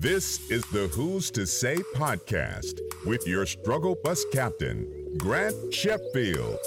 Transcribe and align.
This 0.00 0.50
is 0.50 0.64
the 0.70 0.86
Who's 0.94 1.30
to 1.32 1.46
Say 1.46 1.76
podcast 1.94 2.80
with 3.04 3.28
your 3.28 3.44
struggle 3.44 3.98
bus 4.02 4.24
captain, 4.32 4.88
Grant 5.18 5.74
Sheffield. 5.74 6.58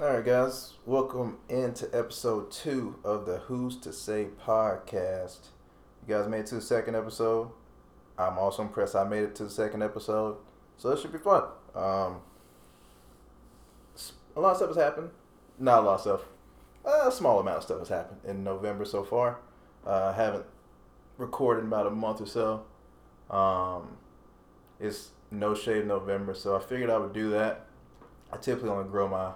All 0.00 0.08
right, 0.08 0.24
guys, 0.24 0.72
welcome 0.86 1.36
into 1.50 1.86
episode 1.92 2.50
two 2.50 2.96
of 3.04 3.26
the 3.26 3.40
Who's 3.40 3.76
to 3.80 3.92
Say 3.92 4.28
podcast. 4.42 5.48
You 6.08 6.14
guys 6.14 6.26
made 6.26 6.40
it 6.40 6.46
to 6.46 6.54
the 6.54 6.62
second 6.62 6.96
episode. 6.96 7.50
I'm 8.16 8.38
also 8.38 8.62
impressed 8.62 8.96
I 8.96 9.04
made 9.04 9.24
it 9.24 9.34
to 9.34 9.44
the 9.44 9.50
second 9.50 9.82
episode, 9.82 10.38
so 10.78 10.88
it 10.92 10.98
should 10.98 11.12
be 11.12 11.18
fun. 11.18 11.42
Um, 11.74 12.22
a 14.34 14.40
lot 14.40 14.52
of 14.52 14.56
stuff 14.56 14.68
has 14.68 14.78
happened. 14.78 15.10
Not 15.58 15.80
a 15.80 15.86
lot 15.86 15.94
of 15.96 16.00
stuff. 16.00 16.20
A 16.84 17.10
small 17.10 17.40
amount 17.40 17.58
of 17.58 17.62
stuff 17.64 17.78
has 17.78 17.88
happened 17.88 18.20
in 18.26 18.44
November 18.44 18.84
so 18.84 19.04
far. 19.04 19.38
Uh, 19.86 20.06
I 20.06 20.12
haven't 20.12 20.44
recorded 21.16 21.60
in 21.60 21.68
about 21.68 21.86
a 21.86 21.90
month 21.90 22.20
or 22.20 22.26
so. 22.26 22.64
Um, 23.30 23.96
it's 24.78 25.10
no 25.30 25.54
shave 25.54 25.86
November, 25.86 26.34
so 26.34 26.56
I 26.56 26.60
figured 26.60 26.90
I 26.90 26.98
would 26.98 27.12
do 27.12 27.30
that. 27.30 27.66
I 28.32 28.36
typically 28.36 28.70
only 28.70 28.90
grow 28.90 29.08
my 29.08 29.32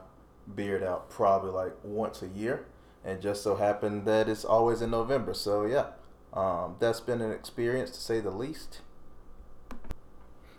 beard 0.55 0.83
out 0.83 1.11
probably 1.11 1.51
like 1.51 1.73
once 1.83 2.23
a 2.23 2.29
year, 2.29 2.67
and 3.05 3.21
just 3.21 3.43
so 3.43 3.57
happened 3.57 4.05
that 4.07 4.29
it's 4.29 4.45
always 4.45 4.83
in 4.83 4.91
November. 4.91 5.33
So 5.33 5.65
yeah, 5.65 5.87
um, 6.33 6.77
that's 6.79 7.01
been 7.01 7.21
an 7.21 7.33
experience 7.33 7.91
to 7.93 8.01
say 8.01 8.21
the 8.21 8.31
least. 8.31 8.81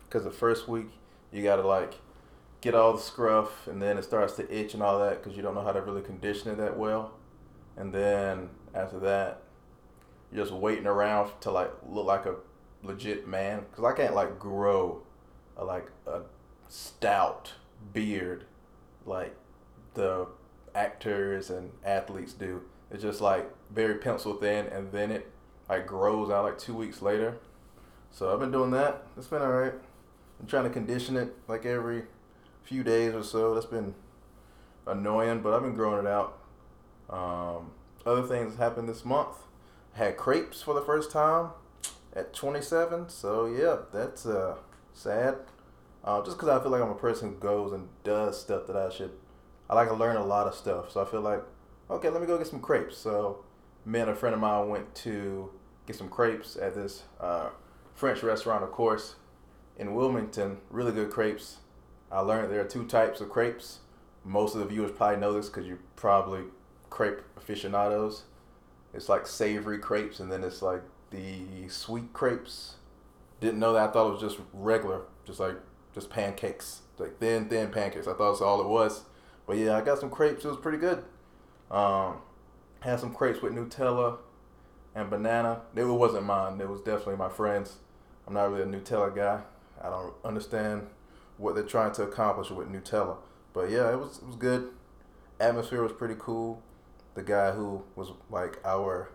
Because 0.08 0.24
the 0.24 0.32
first 0.32 0.68
week 0.68 0.88
you 1.32 1.44
gotta 1.44 1.68
like 1.68 1.96
get 2.62 2.76
all 2.76 2.94
the 2.94 3.02
scruff, 3.02 3.68
and 3.68 3.82
then 3.82 3.98
it 3.98 4.04
starts 4.04 4.36
to 4.36 4.54
itch 4.54 4.74
and 4.74 4.84
all 4.84 5.00
that 5.00 5.22
because 5.22 5.36
you 5.36 5.44
don't 5.44 5.56
know 5.56 5.64
how 5.64 5.72
to 5.72 5.82
really 5.82 6.02
condition 6.02 6.52
it 6.52 6.58
that 6.58 6.78
well. 6.78 7.14
And 7.78 7.94
then 7.94 8.50
after 8.74 9.00
that, 9.00 9.44
you're 10.32 10.44
just 10.44 10.56
waiting 10.56 10.86
around 10.86 11.32
to 11.42 11.52
like 11.52 11.72
look 11.88 12.06
like 12.06 12.26
a 12.26 12.36
legit 12.84 13.28
man 13.28 13.66
because 13.70 13.84
I 13.84 13.94
can't 13.94 14.16
like 14.16 14.40
grow 14.40 15.04
a 15.58 15.64
like 15.64 15.90
a 16.08 16.22
stout 16.68 17.54
beard 17.94 18.46
like 19.06 19.36
the 19.94 20.28
actors 20.76 21.50
and 21.50 21.72
athletes 21.84 22.34
do. 22.34 22.62
It's 22.92 23.04
just 23.04 23.22
like 23.22 23.50
very 23.72 23.96
pencil 23.96 24.34
thin, 24.36 24.68
and 24.68 24.92
then 24.92 25.12
it 25.12 25.32
like 25.68 25.88
grows 25.88 26.30
out 26.30 26.44
like 26.44 26.58
two 26.58 26.74
weeks 26.74 27.02
later. 27.02 27.38
So 28.12 28.34
I've 28.34 28.40
been 28.40 28.52
doing 28.52 28.72
that. 28.72 29.04
It's 29.18 29.28
been 29.28 29.42
alright. 29.42 29.74
I'm 30.40 30.48
trying 30.48 30.64
to 30.64 30.70
condition 30.70 31.18
it 31.18 31.36
like 31.48 31.66
every 31.66 32.04
few 32.70 32.84
days 32.84 33.16
or 33.16 33.24
so. 33.24 33.56
That's 33.56 33.66
been 33.66 33.96
annoying, 34.86 35.42
but 35.42 35.54
I've 35.54 35.64
been 35.64 35.74
growing 35.74 36.06
it 36.06 36.08
out. 36.08 36.38
Um, 37.10 37.72
other 38.06 38.22
things 38.22 38.58
happened 38.58 38.88
this 38.88 39.04
month. 39.04 39.36
Had 39.94 40.18
crepes 40.18 40.62
for 40.62 40.76
the 40.76 40.82
first 40.82 41.12
time 41.12 41.50
at 42.16 42.32
27. 42.32 43.10
So 43.10 43.48
yeah, 43.48 43.78
that's 43.92 44.28
uh, 44.28 44.58
sad. 44.94 45.38
Uh, 46.04 46.24
just 46.24 46.38
because 46.38 46.50
I 46.50 46.62
feel 46.62 46.72
like 46.72 46.82
I'm 46.84 46.92
a 46.92 46.96
person 46.96 47.30
who 47.30 47.36
goes 47.36 47.74
and 47.74 47.90
does 48.04 48.40
stuff 48.40 48.68
that 48.68 48.76
I 48.76 48.90
should. 48.90 49.14
I 49.68 49.74
like 49.74 49.88
to 49.88 49.96
learn 49.96 50.16
a 50.16 50.26
lot 50.26 50.46
of 50.46 50.54
stuff, 50.54 50.92
so 50.92 51.02
I 51.02 51.06
feel 51.06 51.22
like, 51.22 51.42
okay, 51.90 52.10
let 52.10 52.22
me 52.22 52.28
go 52.28 52.38
get 52.38 52.48
some 52.48 52.60
crepes. 52.60 52.98
So 52.98 53.44
me 53.84 54.00
and 54.00 54.12
a 54.12 54.16
friend 54.16 54.36
of 54.36 54.40
mine 54.40 54.70
went 54.70 54.94
to 54.96 55.52
get 55.88 55.96
some 55.96 56.08
crepes 56.08 56.56
at 56.56 56.76
this 56.76 57.04
uh, 57.20 57.50
French 57.96 58.22
restaurant, 58.22 58.64
of 58.64 58.72
course, 58.72 59.16
in 59.76 59.96
Wilmington. 59.96 60.58
Really 60.70 60.92
good 60.92 61.10
crepes. 61.10 61.58
I 62.12 62.22
learned 62.22 62.52
there 62.52 62.62
are 62.62 62.68
two 62.68 62.86
types 62.86 63.22
of 63.22 63.30
crepes. 63.30 63.80
Most 64.24 64.56
of 64.56 64.62
the 64.62 64.66
viewers 64.68 64.92
probably 64.92 65.18
know 65.18 65.34
this 65.34 65.48
because 65.48 65.68
you're 65.68 65.80
probably 65.96 66.44
crepe 66.90 67.22
aficionados. 67.38 68.24
It's 68.94 69.10
like 69.10 69.28
savory 69.28 69.78
crepes, 69.78 70.20
and 70.20 70.32
then 70.32 70.44
it's 70.44 70.62
like 70.62 70.82
the 71.12 71.68
sweet 71.70 72.12
crepes. 72.14 72.76
Didn't 73.40 73.60
know 73.60 73.74
that. 73.74 73.90
I 73.90 73.92
thought 73.92 74.08
it 74.08 74.12
was 74.14 74.22
just 74.22 74.40
regular, 74.54 75.02
just 75.26 75.40
like 75.40 75.56
just 75.94 76.10
pancakes, 76.10 76.82
like 76.98 77.20
thin, 77.20 77.48
thin 77.48 77.70
pancakes. 77.70 78.08
I 78.08 78.14
thought 78.14 78.32
that's 78.32 78.42
all 78.42 78.62
it 78.62 78.68
was. 78.68 79.04
But 79.46 79.58
yeah, 79.58 79.78
I 79.78 79.82
got 79.82 80.00
some 80.00 80.10
crepes. 80.10 80.46
It 80.46 80.50
was 80.50 80.58
pretty 80.58 80.78
good. 80.78 81.04
Um, 81.72 82.18
had 82.82 83.00
some 83.00 83.14
crepes 83.14 83.42
with 83.42 83.54
Nutella 83.54 84.18
and 84.96 85.10
banana. 85.10 85.62
It 85.76 85.84
wasn't 85.84 86.26
mine. 86.26 86.60
It 86.60 86.70
was 86.70 86.82
definitely 86.82 87.18
my 87.18 87.30
friend's. 87.30 87.78
I'm 88.28 88.34
not 88.34 88.52
really 88.52 88.64
a 88.64 88.66
Nutella 88.66 89.16
guy. 89.16 89.42
I 89.82 89.90
don't 89.90 90.14
understand 90.26 90.88
what 91.40 91.56
they're 91.56 91.64
trying 91.64 91.94
to 91.94 92.04
accomplish 92.04 92.52
with 92.52 92.68
Nutella. 92.72 93.18
But 93.54 93.72
yeah, 93.72 93.92
it 93.92 93.98
was 93.98 94.20
it 94.20 94.28
was 94.28 94.36
good. 94.36 94.70
Atmosphere 95.40 95.82
was 95.82 95.94
pretty 95.94 96.16
cool. 96.20 96.62
The 97.16 97.24
guy 97.24 97.52
who 97.52 97.84
was 97.96 98.12
like 98.30 98.60
our 98.64 99.10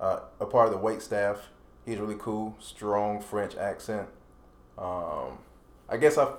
uh, 0.00 0.20
a 0.40 0.46
part 0.46 0.68
of 0.68 0.72
the 0.72 0.78
wait 0.78 1.02
staff, 1.02 1.48
he's 1.84 1.98
really 1.98 2.16
cool. 2.18 2.56
Strong 2.58 3.20
French 3.20 3.56
accent. 3.56 4.08
Um, 4.78 5.38
I 5.88 5.96
guess 5.98 6.16
I 6.16 6.32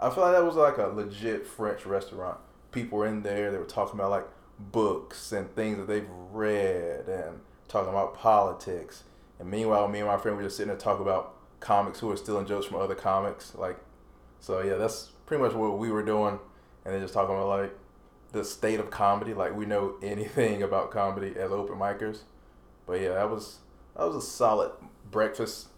I 0.00 0.10
feel 0.10 0.24
like 0.24 0.32
that 0.32 0.44
was 0.44 0.56
like 0.56 0.78
a 0.78 0.86
legit 0.86 1.46
French 1.46 1.86
restaurant. 1.86 2.38
People 2.72 2.98
were 2.98 3.06
in 3.06 3.22
there. 3.22 3.52
They 3.52 3.58
were 3.58 3.64
talking 3.64 4.00
about 4.00 4.10
like 4.10 4.26
books 4.58 5.32
and 5.32 5.54
things 5.54 5.76
that 5.78 5.86
they've 5.86 6.08
read 6.32 7.06
and 7.06 7.40
talking 7.68 7.90
about 7.90 8.14
politics. 8.14 9.04
And 9.38 9.50
meanwhile, 9.50 9.88
me 9.88 9.98
and 9.98 10.08
my 10.08 10.16
friend 10.16 10.36
were 10.36 10.42
just 10.42 10.56
sitting 10.56 10.68
there 10.68 10.78
talking 10.78 11.02
about 11.02 11.34
comics 11.60 12.00
who 12.00 12.10
are 12.10 12.16
stealing 12.16 12.46
jokes 12.46 12.66
from 12.66 12.76
other 12.76 12.94
comics. 12.94 13.54
Like, 13.54 13.78
so 14.42 14.60
yeah, 14.60 14.74
that's 14.74 15.12
pretty 15.24 15.40
much 15.40 15.54
what 15.54 15.78
we 15.78 15.90
were 15.90 16.02
doing. 16.02 16.38
And 16.84 16.92
then 16.92 17.00
just 17.00 17.14
talking 17.14 17.34
about 17.34 17.46
like 17.46 17.78
the 18.32 18.44
state 18.44 18.80
of 18.80 18.90
comedy. 18.90 19.32
Like 19.32 19.54
we 19.56 19.64
know 19.64 19.94
anything 20.02 20.62
about 20.62 20.90
comedy 20.90 21.34
as 21.38 21.52
open 21.52 21.76
micers. 21.76 22.22
But 22.84 23.00
yeah, 23.00 23.14
that 23.14 23.30
was 23.30 23.60
that 23.96 24.04
was 24.04 24.16
a 24.16 24.20
solid 24.20 24.72
breakfast. 25.10 25.68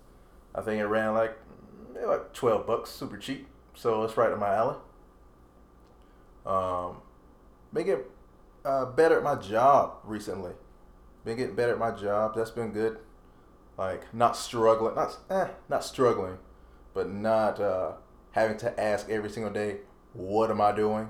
I 0.55 0.63
think 0.63 0.81
it 0.81 0.87
ran 0.87 1.13
like 1.13 1.37
like 2.07 2.33
twelve 2.33 2.67
bucks, 2.67 2.91
super 2.91 3.19
cheap. 3.19 3.47
So 3.75 4.03
it's 4.03 4.17
right 4.17 4.33
in 4.33 4.41
my 4.41 4.55
alley. 4.55 4.77
Um, 6.47 7.03
been 7.73 7.85
getting 7.85 8.05
uh, 8.65 8.87
better 8.87 9.19
at 9.19 9.23
my 9.23 9.35
job 9.35 9.97
recently. 10.05 10.53
Been 11.25 11.37
getting 11.37 11.55
better 11.55 11.73
at 11.73 11.79
my 11.79 11.91
job. 11.91 12.35
That's 12.35 12.51
been 12.51 12.73
good. 12.73 12.97
Like 13.77 14.15
not 14.15 14.39
struggling, 14.39 14.95
not 14.95 15.19
eh, 15.29 15.49
not 15.69 15.85
struggling, 15.85 16.39
but 16.95 17.11
not 17.11 17.61
uh, 17.61 17.93
having 18.35 18.57
to 18.59 18.81
ask 18.81 19.09
every 19.09 19.31
single 19.31 19.53
day, 19.53 19.77
what 20.13 20.51
am 20.51 20.61
I 20.61 20.73
doing? 20.73 21.09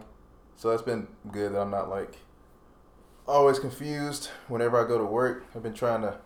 So 0.56 0.70
that's 0.70 0.82
been 0.82 1.08
good 1.32 1.54
that 1.54 1.60
I'm 1.60 1.70
not 1.70 1.88
like 1.88 2.18
always 3.26 3.58
confused 3.58 4.28
whenever 4.46 4.82
I 4.82 4.86
go 4.86 4.98
to 4.98 5.04
work. 5.04 5.46
I've 5.54 5.62
been 5.62 5.74
trying 5.74 6.02
to 6.02 6.18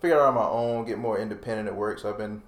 figure 0.00 0.18
out 0.20 0.28
on 0.28 0.34
my 0.34 0.46
own, 0.46 0.84
get 0.84 0.98
more 0.98 1.18
independent 1.18 1.68
at 1.68 1.74
work. 1.74 1.98
So 1.98 2.08
I've 2.08 2.18
been 2.18 2.42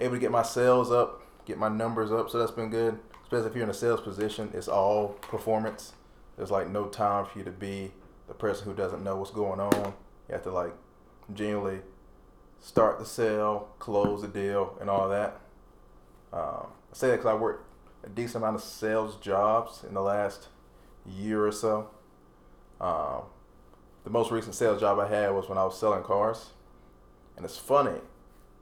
able 0.00 0.14
to 0.14 0.20
get 0.20 0.32
my 0.32 0.42
sales 0.42 0.90
up, 0.90 1.22
get 1.46 1.58
my 1.58 1.68
numbers 1.68 2.10
up. 2.10 2.28
So 2.28 2.38
that's 2.38 2.50
been 2.50 2.70
good. 2.70 2.98
Especially 3.22 3.48
if 3.48 3.54
you're 3.54 3.64
in 3.64 3.70
a 3.70 3.74
sales 3.74 4.00
position, 4.00 4.50
it's 4.52 4.68
all 4.68 5.10
performance. 5.22 5.92
There's 6.36 6.50
like 6.50 6.68
no 6.68 6.86
time 6.86 7.26
for 7.26 7.38
you 7.38 7.44
to 7.44 7.52
be 7.52 7.92
the 8.26 8.34
person 8.34 8.64
who 8.64 8.74
doesn't 8.74 9.04
know 9.04 9.16
what's 9.16 9.30
going 9.30 9.60
on. 9.60 9.94
You 10.28 10.32
have 10.32 10.42
to 10.42 10.50
like 10.50 10.72
genuinely 11.32 11.82
start 12.60 12.98
the 12.98 13.06
sale, 13.06 13.68
close 13.78 14.22
the 14.22 14.28
deal, 14.28 14.76
and 14.80 14.90
all 14.90 15.08
that. 15.08 15.40
Um, 16.32 16.66
I 16.92 16.96
say 16.96 17.08
that 17.08 17.16
because 17.16 17.30
I 17.30 17.34
worked 17.34 17.66
a 18.04 18.08
decent 18.08 18.42
amount 18.42 18.56
of 18.56 18.62
sales 18.62 19.16
jobs 19.16 19.84
in 19.86 19.94
the 19.94 20.02
last 20.02 20.48
year 21.06 21.46
or 21.46 21.52
so. 21.52 21.88
Um, 22.80 23.22
the 24.04 24.10
most 24.10 24.30
recent 24.30 24.54
sales 24.54 24.80
job 24.80 24.98
I 24.98 25.08
had 25.08 25.30
was 25.30 25.48
when 25.48 25.56
I 25.56 25.64
was 25.64 25.78
selling 25.78 26.02
cars, 26.02 26.50
and 27.36 27.44
it's 27.44 27.56
funny. 27.56 28.00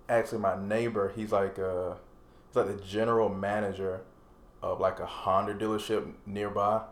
Actually, 0.09 0.39
my 0.41 0.61
neighbor, 0.61 1.13
he's 1.15 1.33
like 1.33 1.59
uh, 1.59 1.95
he's 2.49 2.57
like 2.57 2.67
the 2.67 2.83
general 2.85 3.29
manager 3.29 4.03
of 4.63 4.79
like 4.81 5.01
a 5.01 5.07
Honda 5.07 5.55
dealership 5.55 6.13
nearby, 6.27 6.83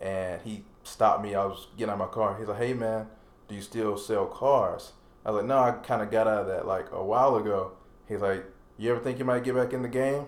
and 0.00 0.42
he 0.42 0.64
stopped 0.82 1.22
me. 1.22 1.34
I 1.34 1.46
was 1.46 1.68
getting 1.76 1.90
out 1.90 1.94
of 1.94 1.98
my 2.00 2.06
car. 2.06 2.36
He's 2.38 2.48
like, 2.48 2.58
"Hey 2.58 2.74
man, 2.74 3.06
do 3.48 3.54
you 3.54 3.62
still 3.62 3.96
sell 3.96 4.26
cars?" 4.26 4.92
I 5.24 5.30
was 5.30 5.40
like, 5.40 5.48
"No, 5.48 5.58
I 5.58 5.70
kind 5.70 6.02
of 6.02 6.10
got 6.10 6.26
out 6.26 6.42
of 6.42 6.46
that 6.48 6.66
like 6.66 6.86
a 6.90 7.02
while 7.02 7.36
ago." 7.36 7.72
He's 8.08 8.20
like, 8.20 8.44
"You 8.76 8.90
ever 8.90 9.00
think 9.00 9.18
you 9.18 9.24
might 9.24 9.44
get 9.44 9.54
back 9.54 9.72
in 9.72 9.82
the 9.82 9.88
game?" 9.88 10.26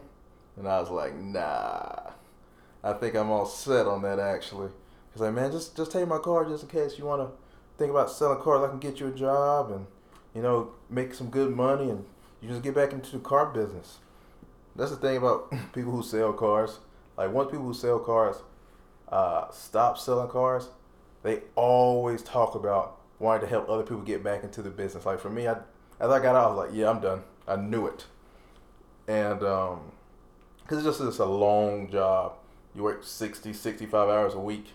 And 0.56 0.68
I 0.68 0.80
was 0.80 0.90
like, 0.90 1.16
"Nah, 1.16 2.10
I 2.82 2.92
think 2.94 3.14
I'm 3.14 3.30
all 3.30 3.46
set 3.46 3.86
on 3.86 4.02
that 4.02 4.18
actually." 4.18 4.70
He's 5.12 5.20
like, 5.20 5.34
"Man, 5.34 5.50
just 5.50 5.76
just 5.76 5.92
take 5.92 6.06
my 6.06 6.18
car 6.18 6.44
just 6.44 6.64
in 6.64 6.68
case 6.68 6.98
you 6.98 7.04
want 7.04 7.22
to 7.22 7.36
think 7.78 7.90
about 7.90 8.10
selling 8.10 8.40
cars. 8.40 8.64
I 8.64 8.68
can 8.68 8.78
get 8.78 9.00
you 9.00 9.08
a 9.08 9.12
job 9.12 9.70
and 9.70 9.86
you 10.34 10.42
know 10.42 10.72
make 10.88 11.14
some 11.14 11.30
good 11.30 11.54
money 11.54 11.90
and 11.90 12.04
you 12.40 12.48
just 12.48 12.62
get 12.62 12.74
back 12.74 12.92
into 12.92 13.12
the 13.12 13.18
car 13.18 13.46
business." 13.46 13.98
That's 14.76 14.90
the 14.90 14.96
thing 14.96 15.16
about 15.16 15.52
people 15.72 15.92
who 15.92 16.02
sell 16.02 16.32
cars. 16.32 16.78
Like 17.16 17.32
once 17.32 17.50
people 17.50 17.66
who 17.66 17.74
sell 17.74 17.98
cars 17.98 18.36
uh, 19.08 19.50
stop 19.52 19.98
selling 19.98 20.28
cars, 20.28 20.68
they 21.22 21.42
always 21.54 22.22
talk 22.22 22.54
about 22.54 23.00
wanting 23.18 23.42
to 23.42 23.46
help 23.46 23.68
other 23.68 23.82
people 23.82 24.02
get 24.02 24.24
back 24.24 24.42
into 24.42 24.62
the 24.62 24.70
business. 24.70 25.06
Like 25.06 25.20
for 25.20 25.30
me, 25.30 25.46
I 25.46 25.56
as 26.00 26.10
I 26.10 26.20
got 26.20 26.34
out, 26.34 26.44
I 26.44 26.54
was 26.54 26.66
like, 26.66 26.76
yeah, 26.76 26.90
I'm 26.90 27.00
done. 27.00 27.22
I 27.46 27.56
knew 27.56 27.86
it. 27.86 28.06
And 29.06 29.42
um, 29.42 29.92
cause 30.66 30.78
it's 30.78 30.87
just 30.87 31.00
it's 31.00 31.19
a 31.19 31.26
long 31.26 31.90
job. 31.90 32.34
You 32.75 32.82
work 32.82 33.05
60, 33.05 33.52
65 33.52 34.08
hours 34.08 34.34
a 34.34 34.40
week, 34.40 34.72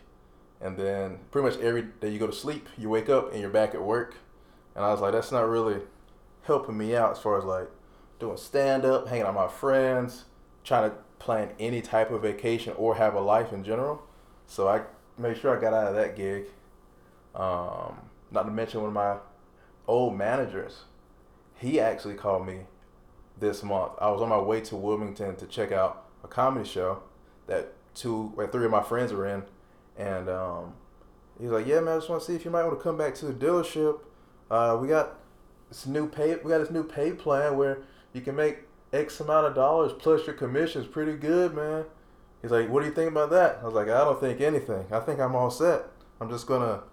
and 0.62 0.78
then 0.78 1.20
pretty 1.32 1.50
much 1.50 1.60
every 1.60 1.84
day 1.84 2.10
you 2.10 2.20
go 2.20 2.28
to 2.28 2.34
sleep, 2.34 2.68
you 2.78 2.90
wake 2.90 3.10
up 3.10 3.32
and 3.32 3.42
you're 3.42 3.50
back 3.50 3.74
at 3.74 3.82
work. 3.82 4.16
And 4.76 4.86
I 4.86 4.92
was 4.92 5.02
like, 5.02 5.12
that's 5.12 5.32
not 5.32 5.48
really 5.48 5.82
helping 6.44 6.78
me 6.78 6.96
out 6.96 7.12
as 7.12 7.20
far 7.20 7.38
as 7.38 7.44
like 7.44 7.70
doing 8.20 8.38
stand 8.38 8.86
up, 8.86 9.08
hanging 9.08 9.24
out 9.24 9.36
with 9.36 9.44
my 9.44 9.48
friends, 9.48 10.26
trying 10.64 10.90
to 10.90 10.96
plan 11.20 11.50
any 11.60 11.82
type 11.82 12.12
of 12.12 12.22
vacation 12.22 12.74
or 12.78 12.96
have 12.96 13.14
a 13.14 13.20
life 13.20 13.52
in 13.52 13.64
general. 13.64 14.02
So 14.48 14.68
I 14.68 14.82
made 15.18 15.38
sure 15.38 15.56
I 15.56 15.62
got 15.62 15.74
out 15.74 15.88
of 15.90 15.96
that 15.96 16.16
gig. 16.16 16.46
Um, 17.36 17.98
not 18.32 18.44
to 18.44 18.52
mention 18.52 18.82
one 18.82 18.90
of 18.90 18.94
my 18.94 19.18
old 19.88 20.18
managers, 20.18 20.84
he 21.56 21.80
actually 21.80 22.16
called 22.16 22.46
me 22.46 22.62
this 23.40 23.64
month. 23.64 23.94
I 24.00 24.10
was 24.10 24.22
on 24.22 24.30
my 24.30 24.40
way 24.40 24.62
to 24.62 24.76
Wilmington 24.76 25.36
to 25.38 25.46
check 25.46 25.72
out 25.72 26.06
a 26.24 26.28
comedy 26.28 26.68
show 26.68 27.04
that 27.48 27.74
two 27.96 28.34
or 28.38 28.48
three 28.48 28.66
of 28.66 28.72
my 28.72 28.84
friends 28.84 29.12
were 29.12 29.28
in, 29.28 29.44
and 29.98 30.30
um, 30.30 30.74
he 31.38 31.46
was 31.46 31.54
like, 31.54 31.68
"Yeah, 31.68 31.80
man, 31.80 31.96
I 31.96 31.98
just 31.98 32.10
want 32.10 32.22
to 32.22 32.28
see 32.28 32.36
if 32.36 32.46
you 32.46 32.52
might 32.52 32.64
want 32.64 32.78
to 32.78 32.84
come 32.84 32.98
back 32.98 33.16
to 33.16 33.26
the 33.26 33.34
dealership. 33.34 34.00
Uh, 34.50 34.78
we 34.80 34.88
got 34.88 35.20
this 35.70 35.86
new 35.86 36.08
pay. 36.08 36.36
We 36.36 36.50
got 36.50 36.60
this 36.60 36.72
new 36.72 36.84
pay 36.84 37.12
plan 37.12 37.58
where 37.58 37.80
you 38.14 38.22
can 38.22 38.36
make 38.36 38.60
X 38.92 39.20
amount 39.20 39.48
of 39.48 39.56
dollars 39.56 39.92
plus 39.98 40.26
your 40.26 40.36
commission's 40.36 40.88
pretty 40.88 41.16
good, 41.16 41.54
man." 41.54 41.86
He's 42.42 42.52
like, 42.52 42.70
"What 42.70 42.82
do 42.82 42.88
you 42.88 42.94
think 42.94 43.12
about 43.12 43.32
that?" 43.32 43.60
I 43.62 43.66
was 43.66 43.74
like, 43.74 43.90
"I 43.90 44.04
don't 44.04 44.20
think 44.20 44.42
anything. 44.42 44.86
I 44.92 45.00
think 45.00 45.20
I'm 45.20 45.36
all 45.36 45.52
set. 45.52 45.84
I'm 46.22 46.30
just 46.30 46.48
gonna 46.48 46.84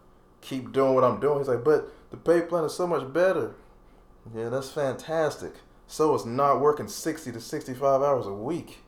keep 0.40 0.72
doing 0.72 0.94
what 0.94 1.04
I'm 1.04 1.20
doing." 1.20 1.38
He's 1.38 1.48
like, 1.48 1.64
"But 1.64 1.88
the 2.10 2.16
pay 2.16 2.42
plan 2.42 2.64
is 2.64 2.74
so 2.74 2.86
much 2.86 3.12
better." 3.12 3.54
Yeah, 4.34 4.48
that's 4.48 4.70
fantastic. 4.70 5.54
So 5.86 6.14
it's 6.14 6.24
not 6.24 6.60
working 6.60 6.88
60 6.88 7.32
to 7.32 7.40
65 7.40 8.02
hours 8.02 8.26
a 8.26 8.32
week. 8.32 8.78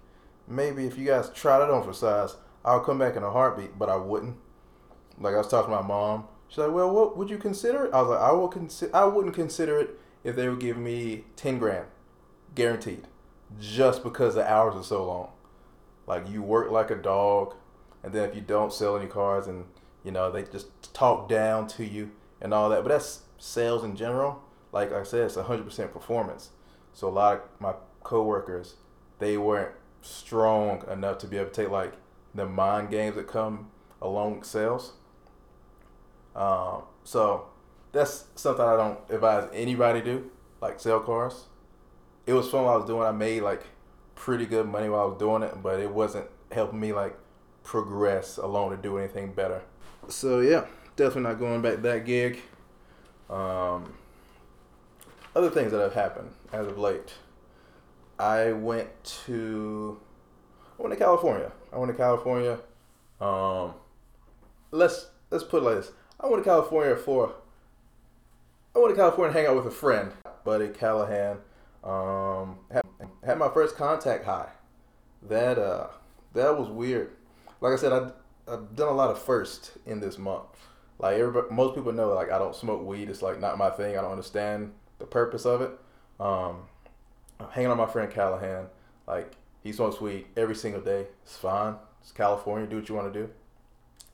Maybe 0.46 0.86
if 0.86 0.98
you 0.98 1.06
guys 1.06 1.30
try 1.30 1.58
that 1.58 1.70
on 1.70 1.84
for 1.84 1.92
size, 1.92 2.36
I'll 2.64 2.80
come 2.80 2.98
back 2.98 3.16
in 3.16 3.22
a 3.22 3.30
heartbeat, 3.30 3.78
but 3.78 3.88
I 3.88 3.96
wouldn't. 3.96 4.36
Like 5.20 5.34
I 5.34 5.38
was 5.38 5.48
talking 5.48 5.70
to 5.70 5.80
my 5.80 5.86
mom. 5.86 6.26
She's 6.48 6.58
like, 6.58 6.72
"Well, 6.72 6.90
what 6.90 7.16
would 7.16 7.30
you 7.30 7.38
consider 7.38 7.86
it?" 7.86 7.94
I 7.94 8.00
was 8.00 8.10
like, 8.10 8.20
"I 8.20 8.32
will 8.32 8.48
consider. 8.48 8.96
I 8.96 9.04
wouldn't 9.04 9.34
consider 9.34 9.78
it 9.78 9.98
if 10.24 10.36
they 10.36 10.48
would 10.48 10.60
give 10.60 10.76
me 10.76 11.24
ten 11.36 11.58
grand, 11.58 11.86
guaranteed, 12.54 13.06
just 13.60 14.02
because 14.02 14.34
the 14.34 14.50
hours 14.50 14.74
are 14.74 14.82
so 14.82 15.04
long. 15.06 15.30
Like 16.06 16.28
you 16.28 16.42
work 16.42 16.70
like 16.70 16.90
a 16.90 16.96
dog, 16.96 17.54
and 18.02 18.12
then 18.12 18.28
if 18.28 18.34
you 18.34 18.40
don't 18.40 18.72
sell 18.72 18.96
any 18.96 19.06
cars, 19.06 19.46
and 19.46 19.66
you 20.02 20.10
know 20.10 20.30
they 20.30 20.44
just 20.44 20.94
talk 20.94 21.28
down 21.28 21.66
to 21.68 21.84
you 21.84 22.10
and 22.40 22.54
all 22.54 22.68
that. 22.70 22.82
But 22.82 22.90
that's 22.90 23.22
sales 23.38 23.84
in 23.84 23.96
general. 23.96 24.42
Like 24.72 24.92
I 24.92 25.02
said, 25.02 25.26
it's 25.26 25.36
hundred 25.36 25.64
percent 25.64 25.92
performance. 25.92 26.50
So 26.98 27.06
a 27.06 27.10
lot 27.10 27.34
of 27.34 27.40
my 27.60 27.74
coworkers, 28.02 28.74
they 29.20 29.36
weren't 29.36 29.70
strong 30.02 30.82
enough 30.90 31.18
to 31.18 31.28
be 31.28 31.36
able 31.36 31.50
to 31.50 31.54
take 31.54 31.70
like 31.70 31.92
the 32.34 32.44
mind 32.44 32.90
games 32.90 33.14
that 33.14 33.28
come 33.28 33.70
along 34.02 34.40
with 34.40 34.48
sales. 34.48 34.94
Um, 36.34 36.82
so 37.04 37.50
that's 37.92 38.24
something 38.34 38.64
I 38.64 38.74
don't 38.74 38.98
advise 39.10 39.48
anybody 39.52 40.00
to 40.00 40.04
do, 40.04 40.30
like 40.60 40.80
sell 40.80 40.98
cars. 40.98 41.44
It 42.26 42.32
was 42.32 42.50
fun 42.50 42.64
I 42.64 42.74
was 42.74 42.86
doing. 42.86 43.06
I 43.06 43.12
made 43.12 43.42
like 43.42 43.62
pretty 44.16 44.46
good 44.46 44.66
money 44.66 44.88
while 44.88 45.02
I 45.02 45.04
was 45.04 45.20
doing 45.20 45.44
it, 45.44 45.62
but 45.62 45.78
it 45.78 45.94
wasn't 45.94 46.26
helping 46.50 46.80
me 46.80 46.92
like 46.92 47.16
progress 47.62 48.38
along 48.38 48.70
to 48.70 48.76
do 48.76 48.98
anything 48.98 49.34
better. 49.34 49.62
So 50.08 50.40
yeah, 50.40 50.66
definitely 50.96 51.30
not 51.30 51.38
going 51.38 51.62
back 51.62 51.80
that 51.82 52.04
gig. 52.04 52.40
Um, 53.30 53.94
other 55.38 55.50
things 55.50 55.70
that 55.70 55.81
have 55.81 55.94
happened 55.94 56.32
as 56.52 56.67
of 56.67 56.79
late. 56.79 57.14
I 58.19 58.50
went 58.50 58.88
to 59.26 60.00
I 60.76 60.82
went 60.82 60.99
to 60.99 60.99
California. 60.99 61.52
I 61.73 61.79
went 61.79 61.93
to 61.93 61.96
California. 61.96 62.58
Um, 63.20 63.75
let's 64.73 65.06
let's 65.31 65.44
put 65.44 65.62
it 65.62 65.67
like 65.67 65.76
this. 65.76 65.93
I 66.19 66.26
went 66.26 66.43
to 66.43 66.50
California 66.50 66.96
for 66.96 67.35
I 68.75 68.81
went 68.81 68.90
to 68.96 69.00
California 69.00 69.32
to 69.32 69.38
hang 69.38 69.49
out 69.49 69.56
with 69.56 69.67
a 69.67 69.76
friend, 69.76 70.11
buddy 70.44 70.69
Callahan. 70.69 71.38
Um, 71.85 72.58
had, 72.73 72.82
had 73.25 73.38
my 73.38 73.49
first 73.49 73.76
contact 73.76 74.25
high. 74.25 74.49
That 75.23 75.56
uh, 75.56 75.87
that 76.35 76.58
was 76.58 76.69
weird. 76.69 77.12
Like 77.61 77.75
I 77.75 77.76
said, 77.76 77.93
I 77.93 78.11
I've 78.52 78.75
done 78.75 78.88
a 78.88 78.93
lot 78.93 79.11
of 79.11 79.23
first 79.23 79.73
in 79.87 80.00
this 80.00 80.19
month. 80.19 80.49
Like 80.99 81.17
everybody, 81.17 81.55
most 81.55 81.76
people 81.76 81.93
know, 81.93 82.12
like 82.12 82.32
I 82.32 82.38
don't 82.38 82.56
smoke 82.56 82.85
weed. 82.85 83.08
It's 83.08 83.23
like 83.23 83.38
not 83.38 83.56
my 83.56 83.70
thing. 83.70 83.96
I 83.96 84.00
don't 84.00 84.11
understand 84.11 84.73
the 84.98 85.06
purpose 85.06 85.44
of 85.46 85.62
it. 85.62 85.70
Um, 86.20 86.62
I'm 87.40 87.48
hanging 87.50 87.70
on 87.70 87.76
my 87.76 87.86
friend 87.86 88.10
Callahan. 88.10 88.66
Like 89.06 89.32
he 89.62 89.72
smokes 89.72 90.00
weed 90.00 90.26
every 90.36 90.54
single 90.54 90.80
day. 90.80 91.06
It's 91.24 91.36
fine. 91.36 91.76
It's 92.02 92.12
California. 92.12 92.66
Do 92.66 92.76
what 92.76 92.88
you 92.88 92.94
want 92.94 93.12
to 93.12 93.20
do. 93.20 93.30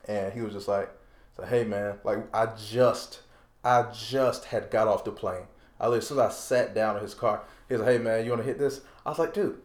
And 0.07 0.33
he 0.33 0.41
was 0.41 0.53
just 0.53 0.67
like, 0.67 0.89
so 1.35 1.43
hey 1.43 1.63
man, 1.63 1.99
like 2.03 2.19
I 2.33 2.47
just, 2.55 3.21
I 3.63 3.85
just 3.91 4.45
had 4.45 4.69
got 4.71 4.87
off 4.87 5.03
the 5.03 5.11
plane. 5.11 5.47
I 5.79 5.87
as 5.87 6.07
soon 6.07 6.19
as 6.19 6.25
I 6.25 6.29
sat 6.29 6.75
down 6.75 6.95
in 6.97 7.01
his 7.01 7.13
car, 7.13 7.43
he 7.67 7.73
was 7.73 7.81
like, 7.81 7.97
hey 7.97 8.03
man, 8.03 8.23
you 8.23 8.31
want 8.31 8.41
to 8.41 8.47
hit 8.47 8.59
this? 8.59 8.81
I 9.05 9.09
was 9.09 9.19
like, 9.19 9.33
dude, 9.33 9.59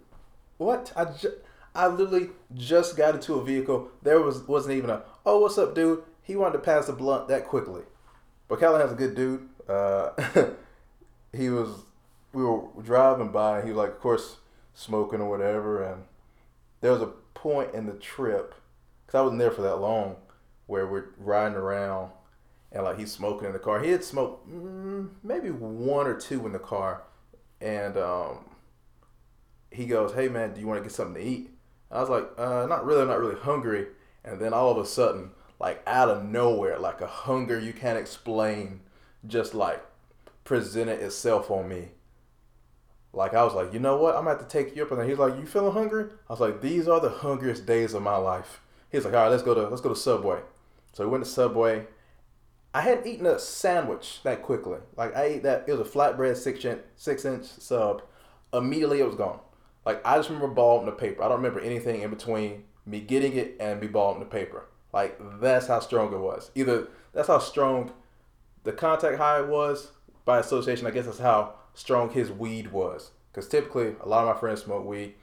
what? 0.56 0.92
I 0.96 1.04
just, 1.04 1.26
I 1.74 1.86
literally 1.86 2.30
just 2.54 2.96
got 2.96 3.14
into 3.14 3.34
a 3.34 3.44
vehicle. 3.44 3.90
There 4.02 4.20
was 4.20 4.46
wasn't 4.48 4.76
even 4.76 4.90
a, 4.90 5.02
oh 5.24 5.40
what's 5.40 5.58
up, 5.58 5.74
dude? 5.74 6.02
He 6.22 6.36
wanted 6.36 6.54
to 6.54 6.58
pass 6.60 6.86
the 6.86 6.92
blunt 6.92 7.28
that 7.28 7.46
quickly. 7.46 7.82
But 8.48 8.60
Callahan's 8.60 8.92
a 8.92 8.96
good 8.96 9.14
dude. 9.14 9.48
Uh, 9.68 10.10
he 11.32 11.48
was, 11.48 11.68
we 12.32 12.44
were 12.44 12.62
driving 12.82 13.30
by, 13.30 13.58
and 13.58 13.68
he 13.68 13.72
was 13.72 13.78
like, 13.78 13.90
of 13.90 14.00
course 14.00 14.36
smoking 14.74 15.20
or 15.20 15.28
whatever. 15.28 15.82
And 15.82 16.04
there 16.80 16.92
was 16.92 17.02
a 17.02 17.12
point 17.34 17.74
in 17.74 17.86
the 17.86 17.94
trip, 17.94 18.54
because 19.06 19.18
I 19.18 19.22
wasn't 19.22 19.40
there 19.40 19.50
for 19.50 19.62
that 19.62 19.76
long, 19.76 20.16
where 20.66 20.86
we're 20.86 21.10
riding 21.18 21.56
around 21.56 22.10
and 22.72 22.84
like 22.84 22.98
he's 22.98 23.12
smoking 23.12 23.46
in 23.46 23.52
the 23.52 23.58
car. 23.58 23.80
He 23.80 23.90
had 23.90 24.04
smoked 24.04 24.48
mm, 24.48 25.08
maybe 25.22 25.50
one 25.50 26.06
or 26.06 26.18
two 26.18 26.46
in 26.46 26.52
the 26.52 26.58
car. 26.58 27.02
And 27.60 27.96
um, 27.96 28.44
he 29.70 29.86
goes, 29.86 30.14
Hey 30.14 30.28
man, 30.28 30.54
do 30.54 30.60
you 30.60 30.66
want 30.66 30.78
to 30.78 30.82
get 30.82 30.92
something 30.92 31.20
to 31.20 31.28
eat? 31.28 31.50
And 31.90 31.98
I 31.98 32.00
was 32.00 32.10
like, 32.10 32.28
uh, 32.38 32.66
Not 32.66 32.84
really, 32.84 33.02
I'm 33.02 33.08
not 33.08 33.18
really 33.18 33.40
hungry. 33.40 33.88
And 34.24 34.40
then 34.40 34.52
all 34.52 34.70
of 34.70 34.78
a 34.78 34.86
sudden, 34.86 35.32
like 35.58 35.82
out 35.86 36.08
of 36.08 36.24
nowhere, 36.24 36.78
like 36.78 37.00
a 37.00 37.06
hunger 37.06 37.58
you 37.58 37.72
can't 37.72 37.98
explain, 37.98 38.80
just 39.26 39.54
like 39.54 39.84
presented 40.44 41.00
itself 41.00 41.50
on 41.50 41.68
me 41.68 41.90
like 43.12 43.34
I 43.34 43.42
was 43.42 43.54
like, 43.54 43.72
you 43.72 43.80
know 43.80 43.96
what? 43.96 44.14
I'm 44.14 44.24
gonna 44.24 44.38
have 44.38 44.48
to 44.48 44.58
take 44.58 44.76
you 44.76 44.82
up 44.84 44.92
on 44.92 44.98
that. 44.98 45.08
He's 45.08 45.18
like, 45.18 45.36
you 45.36 45.46
feeling 45.46 45.72
hungry? 45.72 46.04
I 46.28 46.32
was 46.32 46.40
like, 46.40 46.60
these 46.60 46.86
are 46.86 47.00
the 47.00 47.08
hungriest 47.08 47.66
days 47.66 47.94
of 47.94 48.02
my 48.02 48.16
life. 48.16 48.60
He's 48.90 49.04
like, 49.04 49.14
all 49.14 49.22
right, 49.24 49.28
let's 49.28 49.42
go 49.42 49.54
to 49.54 49.68
let's 49.68 49.80
go 49.80 49.88
to 49.88 49.96
Subway. 49.96 50.40
So 50.92 51.04
we 51.04 51.10
went 51.10 51.24
to 51.24 51.30
Subway. 51.30 51.86
I 52.72 52.82
hadn't 52.82 53.06
eaten 53.06 53.26
a 53.26 53.38
sandwich 53.38 54.20
that 54.22 54.42
quickly. 54.42 54.78
Like 54.96 55.16
I 55.16 55.24
ate 55.24 55.42
that. 55.42 55.64
It 55.66 55.76
was 55.76 55.80
a 55.80 55.90
flatbread 55.90 56.36
six 56.36 56.64
inch 56.64 56.82
six 56.96 57.24
inch 57.24 57.44
sub. 57.44 58.02
Immediately 58.52 59.00
it 59.00 59.06
was 59.06 59.16
gone. 59.16 59.40
Like 59.84 60.06
I 60.06 60.16
just 60.16 60.28
remember 60.28 60.54
ball 60.54 60.78
in 60.80 60.86
the 60.86 60.92
paper. 60.92 61.24
I 61.24 61.28
don't 61.28 61.38
remember 61.38 61.60
anything 61.60 62.02
in 62.02 62.10
between 62.10 62.64
me 62.86 63.00
getting 63.00 63.36
it 63.36 63.56
and 63.58 63.80
me 63.80 63.88
ball 63.88 64.14
in 64.14 64.20
the 64.20 64.26
paper. 64.26 64.66
Like 64.92 65.20
that's 65.40 65.66
how 65.66 65.80
strong 65.80 66.12
it 66.12 66.18
was. 66.18 66.52
Either 66.54 66.88
that's 67.12 67.28
how 67.28 67.38
strong 67.40 67.92
the 68.62 68.72
contact 68.72 69.18
high 69.18 69.40
was 69.40 69.92
by 70.24 70.38
association. 70.38 70.86
I 70.86 70.90
guess 70.90 71.06
that's 71.06 71.18
how 71.18 71.54
strong 71.74 72.10
his 72.10 72.30
weed 72.30 72.72
was. 72.72 73.10
Because 73.32 73.48
typically, 73.48 73.94
a 74.00 74.08
lot 74.08 74.26
of 74.26 74.34
my 74.34 74.40
friends 74.40 74.62
smoke 74.62 74.84
weed. 74.84 75.14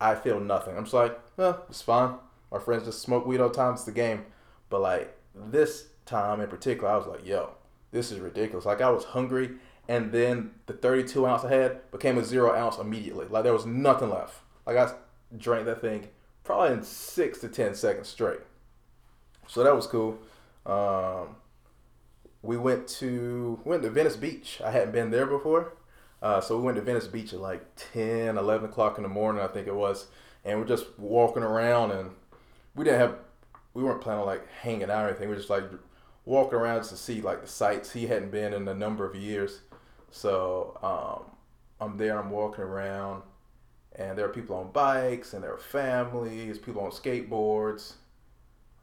I 0.00 0.14
feel 0.14 0.40
nothing. 0.40 0.76
I'm 0.76 0.84
just 0.84 0.94
like, 0.94 1.18
eh, 1.38 1.52
it's 1.68 1.82
fine. 1.82 2.14
My 2.50 2.58
friends 2.58 2.84
just 2.84 3.02
smoke 3.02 3.26
weed 3.26 3.40
all 3.40 3.48
the 3.48 3.54
time. 3.54 3.74
It's 3.74 3.84
the 3.84 3.92
game. 3.92 4.24
But 4.68 4.80
like 4.80 5.16
this 5.34 5.88
time 6.06 6.40
in 6.40 6.48
particular, 6.48 6.88
I 6.88 6.96
was 6.96 7.06
like, 7.06 7.26
yo, 7.26 7.50
this 7.92 8.10
is 8.10 8.18
ridiculous. 8.18 8.64
Like 8.64 8.80
I 8.80 8.90
was 8.90 9.04
hungry, 9.04 9.50
and 9.88 10.10
then 10.12 10.52
the 10.66 10.72
32 10.72 11.26
ounce 11.26 11.44
I 11.44 11.52
had 11.52 11.90
became 11.90 12.18
a 12.18 12.24
zero 12.24 12.54
ounce 12.54 12.78
immediately. 12.78 13.26
Like 13.28 13.44
there 13.44 13.52
was 13.52 13.66
nothing 13.66 14.10
left. 14.10 14.40
Like 14.66 14.76
I 14.76 14.92
drank 15.36 15.66
that 15.66 15.80
thing 15.80 16.08
probably 16.44 16.72
in 16.72 16.82
six 16.82 17.38
to 17.38 17.48
10 17.48 17.74
seconds 17.74 18.08
straight. 18.08 18.40
So 19.46 19.62
that 19.62 19.74
was 19.74 19.86
cool. 19.86 20.18
Um, 20.66 21.36
we 22.42 22.56
went 22.56 22.88
to 22.88 23.60
went 23.64 23.82
to 23.82 23.90
Venice 23.90 24.16
Beach. 24.16 24.60
I 24.64 24.70
hadn't 24.70 24.92
been 24.92 25.10
there 25.10 25.26
before. 25.26 25.74
Uh, 26.22 26.40
so 26.40 26.56
we 26.56 26.62
went 26.62 26.76
to 26.76 26.82
Venice 26.82 27.06
Beach 27.06 27.32
at 27.32 27.40
like 27.40 27.62
10, 27.92 28.36
11 28.36 28.68
o'clock 28.68 28.98
in 28.98 29.02
the 29.02 29.08
morning, 29.08 29.42
I 29.42 29.46
think 29.46 29.66
it 29.66 29.74
was. 29.74 30.06
And 30.44 30.58
we're 30.58 30.66
just 30.66 30.86
walking 30.98 31.42
around 31.42 31.92
and 31.92 32.10
we 32.74 32.84
didn't 32.84 33.00
have, 33.00 33.16
we 33.72 33.82
weren't 33.82 34.02
planning 34.02 34.20
on 34.22 34.26
like 34.26 34.46
hanging 34.50 34.90
out 34.90 35.04
or 35.04 35.08
anything. 35.08 35.28
We 35.28 35.34
are 35.34 35.38
just 35.38 35.50
like 35.50 35.64
walking 36.26 36.58
around 36.58 36.80
just 36.80 36.90
to 36.90 36.96
see 36.96 37.22
like 37.22 37.40
the 37.40 37.48
sights. 37.48 37.92
He 37.92 38.06
hadn't 38.06 38.30
been 38.30 38.52
in 38.52 38.68
a 38.68 38.74
number 38.74 39.06
of 39.06 39.14
years. 39.14 39.60
So 40.10 40.78
um, 40.82 41.30
I'm 41.80 41.96
there, 41.96 42.18
I'm 42.18 42.30
walking 42.30 42.64
around 42.64 43.22
and 43.96 44.16
there 44.16 44.26
are 44.26 44.30
people 44.30 44.56
on 44.56 44.70
bikes 44.72 45.32
and 45.32 45.42
there 45.42 45.54
are 45.54 45.58
families, 45.58 46.58
people 46.58 46.82
on 46.82 46.90
skateboards. 46.90 47.94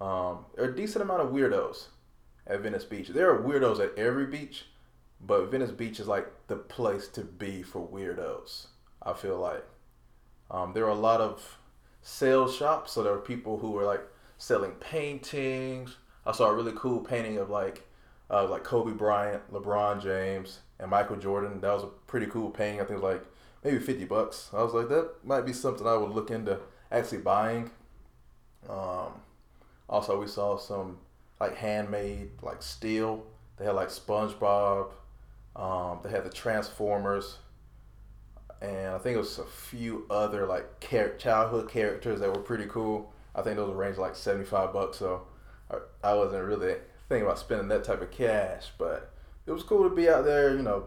Um, 0.01 0.45
there 0.55 0.65
are 0.65 0.71
a 0.71 0.75
decent 0.75 1.03
amount 1.03 1.21
of 1.21 1.29
weirdos 1.29 1.87
at 2.47 2.61
Venice 2.61 2.85
Beach. 2.85 3.09
There 3.09 3.29
are 3.29 3.41
weirdos 3.41 3.79
at 3.79 3.97
every 3.97 4.25
beach, 4.25 4.65
but 5.19 5.51
Venice 5.51 5.71
Beach 5.71 5.99
is 5.99 6.07
like 6.07 6.27
the 6.47 6.55
place 6.55 7.07
to 7.09 7.23
be 7.23 7.63
for 7.63 7.87
weirdos. 7.87 8.67
I 9.01 9.13
feel 9.13 9.37
like 9.37 9.65
um, 10.49 10.73
there 10.73 10.85
are 10.85 10.89
a 10.89 10.95
lot 10.95 11.21
of 11.21 11.57
sales 12.01 12.55
shops, 12.55 12.93
so 12.93 13.03
there 13.03 13.13
are 13.13 13.19
people 13.19 13.59
who 13.59 13.77
are 13.77 13.85
like 13.85 14.01
selling 14.37 14.71
paintings, 14.71 15.97
I 16.27 16.33
saw 16.33 16.47
a 16.47 16.53
really 16.53 16.73
cool 16.75 16.99
painting 16.99 17.37
of 17.37 17.49
like 17.49 17.87
uh, 18.29 18.47
like 18.49 18.65
Kobe 18.65 18.91
Bryant, 18.91 19.49
LeBron 19.51 20.03
James, 20.03 20.59
and 20.77 20.91
Michael 20.91 21.15
Jordan. 21.15 21.61
That 21.61 21.73
was 21.73 21.83
a 21.83 21.87
pretty 22.05 22.25
cool 22.25 22.49
painting. 22.49 22.81
I 22.81 22.83
think 22.83 22.99
it 22.99 23.03
was 23.03 23.15
like 23.15 23.25
maybe 23.63 23.79
fifty 23.79 24.03
bucks. 24.03 24.49
I 24.53 24.61
was 24.61 24.73
like, 24.73 24.89
that 24.89 25.11
might 25.23 25.45
be 25.45 25.53
something 25.53 25.87
I 25.87 25.95
would 25.95 26.11
look 26.11 26.29
into 26.29 26.59
actually 26.91 27.19
buying. 27.19 27.71
Um, 28.69 29.13
also, 29.87 30.19
we 30.19 30.27
saw 30.27 30.57
some 30.57 30.97
like 31.39 31.56
handmade 31.56 32.29
like 32.41 32.62
steel. 32.62 33.25
They 33.58 33.65
had 33.65 33.75
like 33.75 33.89
SpongeBob. 33.89 34.91
Um, 35.56 36.00
they 36.03 36.10
had 36.10 36.24
the 36.24 36.29
Transformers, 36.29 37.38
and 38.62 38.89
I 38.89 38.98
think 39.00 39.15
it 39.15 39.20
was 39.20 39.39
a 39.39 39.46
few 39.46 40.06
other 40.10 40.46
like 40.46 40.79
char- 40.79 41.15
childhood 41.17 41.70
characters 41.70 42.20
that 42.20 42.29
were 42.32 42.41
pretty 42.41 42.65
cool. 42.67 43.12
I 43.34 43.41
think 43.41 43.58
those 43.58 43.75
ranged 43.75 43.98
like 43.98 44.15
seventy 44.15 44.46
five 44.46 44.74
bucks. 44.74 44.98
So 44.98 45.24
I, 45.72 45.77
I 46.03 46.13
wasn't 46.13 46.46
really 46.46 46.75
thinking 47.10 47.25
about 47.25 47.39
spending 47.39 47.67
that 47.70 47.84
type 47.84 48.01
of 48.01 48.12
cash, 48.12 48.67
but 48.77 49.12
it 49.46 49.51
was 49.51 49.63
cool 49.63 49.89
to 49.89 49.96
be 49.96 50.10
out 50.10 50.25
there. 50.25 50.56
You 50.56 50.62
know, 50.62 50.86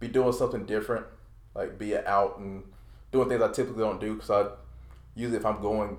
be 0.00 0.08
doing 0.08 0.32
something 0.32 0.64
different, 0.64 1.06
like 1.54 1.78
be 1.78 1.96
out 1.96 2.38
and 2.38 2.62
doing 3.12 3.28
things 3.28 3.42
I 3.42 3.52
typically 3.52 3.82
don't 3.82 4.00
do 4.00 4.14
because 4.14 4.30
I 4.30 4.46
usually 5.14 5.38
if 5.38 5.46
I'm 5.46 5.60
going 5.60 5.98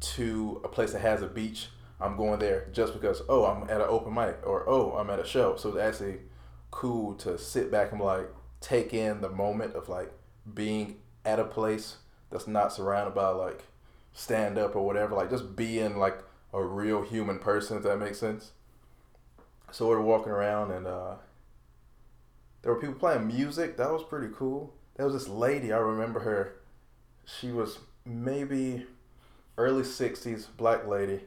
to 0.00 0.60
a 0.64 0.68
place 0.68 0.92
that 0.92 1.00
has 1.00 1.22
a 1.22 1.26
beach, 1.26 1.68
I'm 2.00 2.16
going 2.16 2.38
there 2.38 2.66
just 2.72 2.94
because 2.94 3.22
oh 3.28 3.44
I'm 3.44 3.64
at 3.64 3.80
an 3.80 3.86
open 3.88 4.14
mic 4.14 4.38
or 4.44 4.68
oh 4.68 4.92
I'm 4.96 5.10
at 5.10 5.18
a 5.18 5.26
show. 5.26 5.56
So 5.56 5.70
it's 5.70 5.78
actually 5.78 6.20
cool 6.70 7.14
to 7.14 7.36
sit 7.36 7.70
back 7.70 7.92
and 7.92 8.00
like 8.00 8.28
take 8.60 8.94
in 8.94 9.20
the 9.20 9.28
moment 9.28 9.74
of 9.74 9.88
like 9.88 10.12
being 10.52 10.96
at 11.24 11.38
a 11.38 11.44
place 11.44 11.96
that's 12.30 12.46
not 12.46 12.72
surrounded 12.72 13.14
by 13.14 13.28
like 13.28 13.64
stand 14.12 14.58
up 14.58 14.76
or 14.76 14.84
whatever. 14.84 15.14
Like 15.14 15.30
just 15.30 15.56
being 15.56 15.98
like 15.98 16.18
a 16.52 16.62
real 16.62 17.02
human 17.02 17.38
person 17.38 17.76
if 17.76 17.82
that 17.82 17.98
makes 17.98 18.18
sense. 18.18 18.52
So 19.70 19.88
we're 19.88 20.00
walking 20.00 20.32
around 20.32 20.72
and 20.72 20.86
uh, 20.86 21.14
there 22.62 22.72
were 22.72 22.80
people 22.80 22.96
playing 22.96 23.26
music. 23.26 23.76
That 23.76 23.92
was 23.92 24.02
pretty 24.02 24.32
cool. 24.34 24.74
There 24.96 25.06
was 25.06 25.14
this 25.14 25.28
lady 25.28 25.72
I 25.72 25.78
remember 25.78 26.20
her. 26.20 26.56
She 27.24 27.52
was 27.52 27.78
maybe 28.04 28.86
early 29.56 29.82
60s 29.82 30.46
black 30.56 30.86
lady 30.86 31.20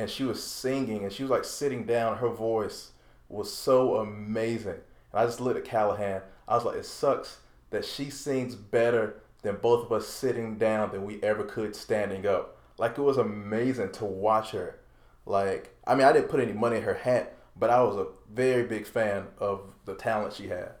and 0.00 0.08
she 0.08 0.24
was 0.24 0.42
singing 0.42 1.04
and 1.04 1.12
she 1.12 1.22
was 1.22 1.30
like 1.30 1.44
sitting 1.44 1.84
down 1.84 2.16
her 2.16 2.30
voice 2.30 2.92
was 3.28 3.52
so 3.52 3.96
amazing. 3.96 4.80
And 5.12 5.20
i 5.20 5.26
just 5.26 5.40
looked 5.40 5.58
at 5.58 5.64
callahan. 5.64 6.22
I 6.48 6.54
was 6.54 6.64
like 6.64 6.76
it 6.76 6.86
sucks 6.86 7.38
that 7.68 7.84
she 7.84 8.08
sings 8.08 8.54
better 8.54 9.22
than 9.42 9.56
both 9.56 9.84
of 9.84 9.92
us 9.92 10.08
sitting 10.08 10.56
down 10.56 10.90
than 10.90 11.04
we 11.04 11.22
ever 11.22 11.44
could 11.44 11.76
standing 11.76 12.26
up. 12.26 12.56
Like 12.78 12.96
it 12.96 13.02
was 13.02 13.18
amazing 13.18 13.92
to 13.92 14.06
watch 14.06 14.52
her. 14.52 14.78
Like 15.26 15.76
i 15.86 15.94
mean 15.94 16.06
i 16.06 16.12
didn't 16.12 16.28
put 16.28 16.40
any 16.40 16.54
money 16.54 16.78
in 16.78 16.82
her 16.82 16.94
hat 16.94 17.36
but 17.56 17.68
i 17.68 17.82
was 17.82 17.96
a 17.96 18.06
very 18.32 18.62
big 18.62 18.86
fan 18.86 19.26
of 19.38 19.60
the 19.84 19.94
talent 19.94 20.32
she 20.32 20.48
had. 20.48 20.72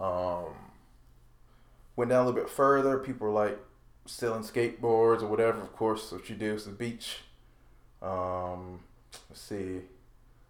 Um, 0.00 0.54
went 1.96 2.10
down 2.10 2.24
a 2.24 2.26
little 2.26 2.40
bit 2.40 2.50
further. 2.50 2.98
People 2.98 3.26
were 3.26 3.32
like 3.32 3.58
selling 4.06 4.42
skateboards 4.42 5.22
or 5.22 5.26
whatever. 5.26 5.60
Of 5.60 5.74
course, 5.74 6.10
what 6.12 6.30
you 6.30 6.36
do 6.36 6.54
is 6.54 6.64
the 6.64 6.72
beach. 6.72 7.23
Um, 8.04 8.80
let's 9.30 9.40
see, 9.40 9.80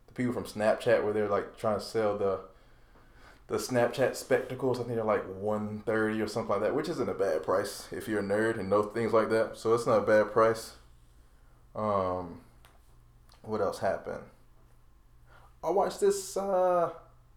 the 0.06 0.14
people 0.14 0.32
from 0.32 0.44
Snapchat 0.44 1.04
where 1.04 1.12
they're 1.12 1.28
like 1.28 1.56
trying 1.56 1.78
to 1.78 1.84
sell 1.84 2.18
the 2.18 2.40
the 3.46 3.56
Snapchat 3.56 4.16
spectacles. 4.16 4.80
I 4.80 4.84
think 4.84 4.96
they're 4.96 5.04
like 5.04 5.24
one 5.24 5.82
thirty 5.86 6.20
or 6.20 6.26
something 6.26 6.50
like 6.50 6.62
that, 6.62 6.74
which 6.74 6.88
isn't 6.88 7.08
a 7.08 7.14
bad 7.14 7.42
price 7.42 7.88
if 7.92 8.08
you're 8.08 8.20
a 8.20 8.22
nerd 8.22 8.58
and 8.58 8.70
know 8.70 8.82
things 8.82 9.12
like 9.12 9.30
that. 9.30 9.56
So 9.56 9.74
it's 9.74 9.86
not 9.86 9.98
a 9.98 10.06
bad 10.06 10.32
price. 10.32 10.72
Um, 11.74 12.40
what 13.42 13.60
else 13.60 13.78
happened? 13.78 14.22
I 15.62 15.70
watched 15.70 16.00
this. 16.00 16.36
Uh, 16.36 16.90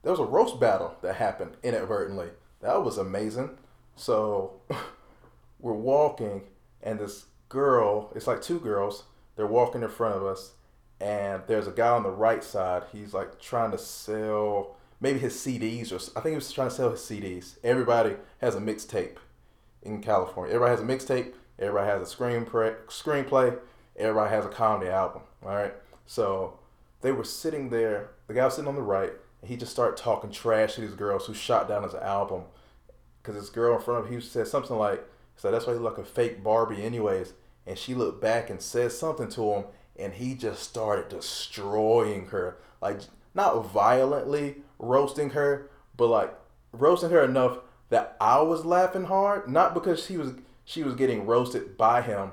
there 0.03 0.11
was 0.11 0.19
a 0.19 0.25
roast 0.25 0.59
battle 0.59 0.95
that 1.01 1.15
happened 1.15 1.57
inadvertently. 1.63 2.29
That 2.61 2.83
was 2.83 2.97
amazing. 2.97 3.51
So 3.95 4.61
we're 5.59 5.73
walking 5.73 6.43
and 6.81 6.99
this 6.99 7.25
girl, 7.49 8.11
it's 8.15 8.27
like 8.27 8.41
two 8.41 8.59
girls, 8.59 9.03
they're 9.37 9.47
walking 9.47 9.83
in 9.83 9.89
front 9.89 10.15
of 10.15 10.25
us 10.25 10.53
and 10.99 11.43
there's 11.47 11.67
a 11.67 11.71
guy 11.71 11.89
on 11.89 12.03
the 12.03 12.09
right 12.09 12.43
side. 12.43 12.83
He's 12.91 13.13
like 13.13 13.39
trying 13.39 13.71
to 13.71 13.77
sell 13.77 14.75
maybe 14.99 15.19
his 15.19 15.35
CDs 15.35 15.91
or 15.91 15.97
I 16.17 16.21
think 16.21 16.31
he 16.31 16.35
was 16.35 16.51
trying 16.51 16.69
to 16.69 16.75
sell 16.75 16.89
his 16.89 16.99
CDs. 16.99 17.57
Everybody 17.63 18.15
has 18.39 18.55
a 18.55 18.59
mixtape 18.59 19.17
in 19.83 20.01
California. 20.01 20.53
Everybody 20.53 20.81
has 20.81 20.81
a 20.81 20.83
mixtape. 20.83 21.33
Everybody 21.59 21.87
has 21.87 22.13
a 22.13 22.15
screenplay. 22.15 22.75
Screenplay. 22.87 23.57
Everybody 23.95 24.29
has 24.29 24.45
a 24.45 24.49
comedy 24.49 24.89
album. 24.89 25.21
All 25.43 25.55
right. 25.55 25.73
So 26.05 26.59
they 27.01 27.11
were 27.11 27.23
sitting 27.23 27.69
there. 27.69 28.11
The 28.27 28.33
guy 28.33 28.45
was 28.45 28.55
sitting 28.55 28.67
on 28.67 28.75
the 28.75 28.81
right, 28.81 29.11
and 29.41 29.49
he 29.49 29.57
just 29.57 29.71
started 29.71 29.97
talking 29.97 30.31
trash 30.31 30.75
to 30.75 30.81
these 30.81 30.93
girls 30.93 31.25
who 31.25 31.33
shot 31.33 31.67
down 31.67 31.83
his 31.83 31.95
album. 31.95 32.43
Because 33.21 33.39
this 33.39 33.49
girl 33.49 33.75
in 33.75 33.81
front 33.81 33.99
of 33.99 34.07
him, 34.07 34.19
he 34.19 34.25
said 34.25 34.47
something 34.47 34.77
like, 34.77 35.03
so 35.35 35.51
that's 35.51 35.67
why 35.67 35.73
he 35.73 35.79
looked 35.79 35.97
like 35.97 36.07
a 36.07 36.09
fake 36.09 36.43
Barbie, 36.43 36.83
anyways. 36.83 37.33
And 37.67 37.77
she 37.77 37.93
looked 37.93 38.21
back 38.21 38.49
and 38.49 38.61
said 38.61 38.93
something 38.93 39.27
to 39.29 39.53
him, 39.53 39.65
and 39.97 40.13
he 40.13 40.33
just 40.35 40.63
started 40.63 41.09
destroying 41.09 42.27
her, 42.27 42.57
like 42.81 43.01
not 43.35 43.71
violently 43.71 44.57
roasting 44.79 45.31
her, 45.31 45.69
but 45.97 46.07
like 46.07 46.33
roasting 46.71 47.09
her 47.09 47.23
enough 47.23 47.59
that 47.89 48.15
I 48.21 48.41
was 48.41 48.65
laughing 48.65 49.05
hard. 49.05 49.49
Not 49.49 49.73
because 49.73 50.03
she 50.03 50.17
was 50.17 50.33
she 50.63 50.83
was 50.83 50.95
getting 50.95 51.25
roasted 51.25 51.77
by 51.77 52.01
him. 52.01 52.31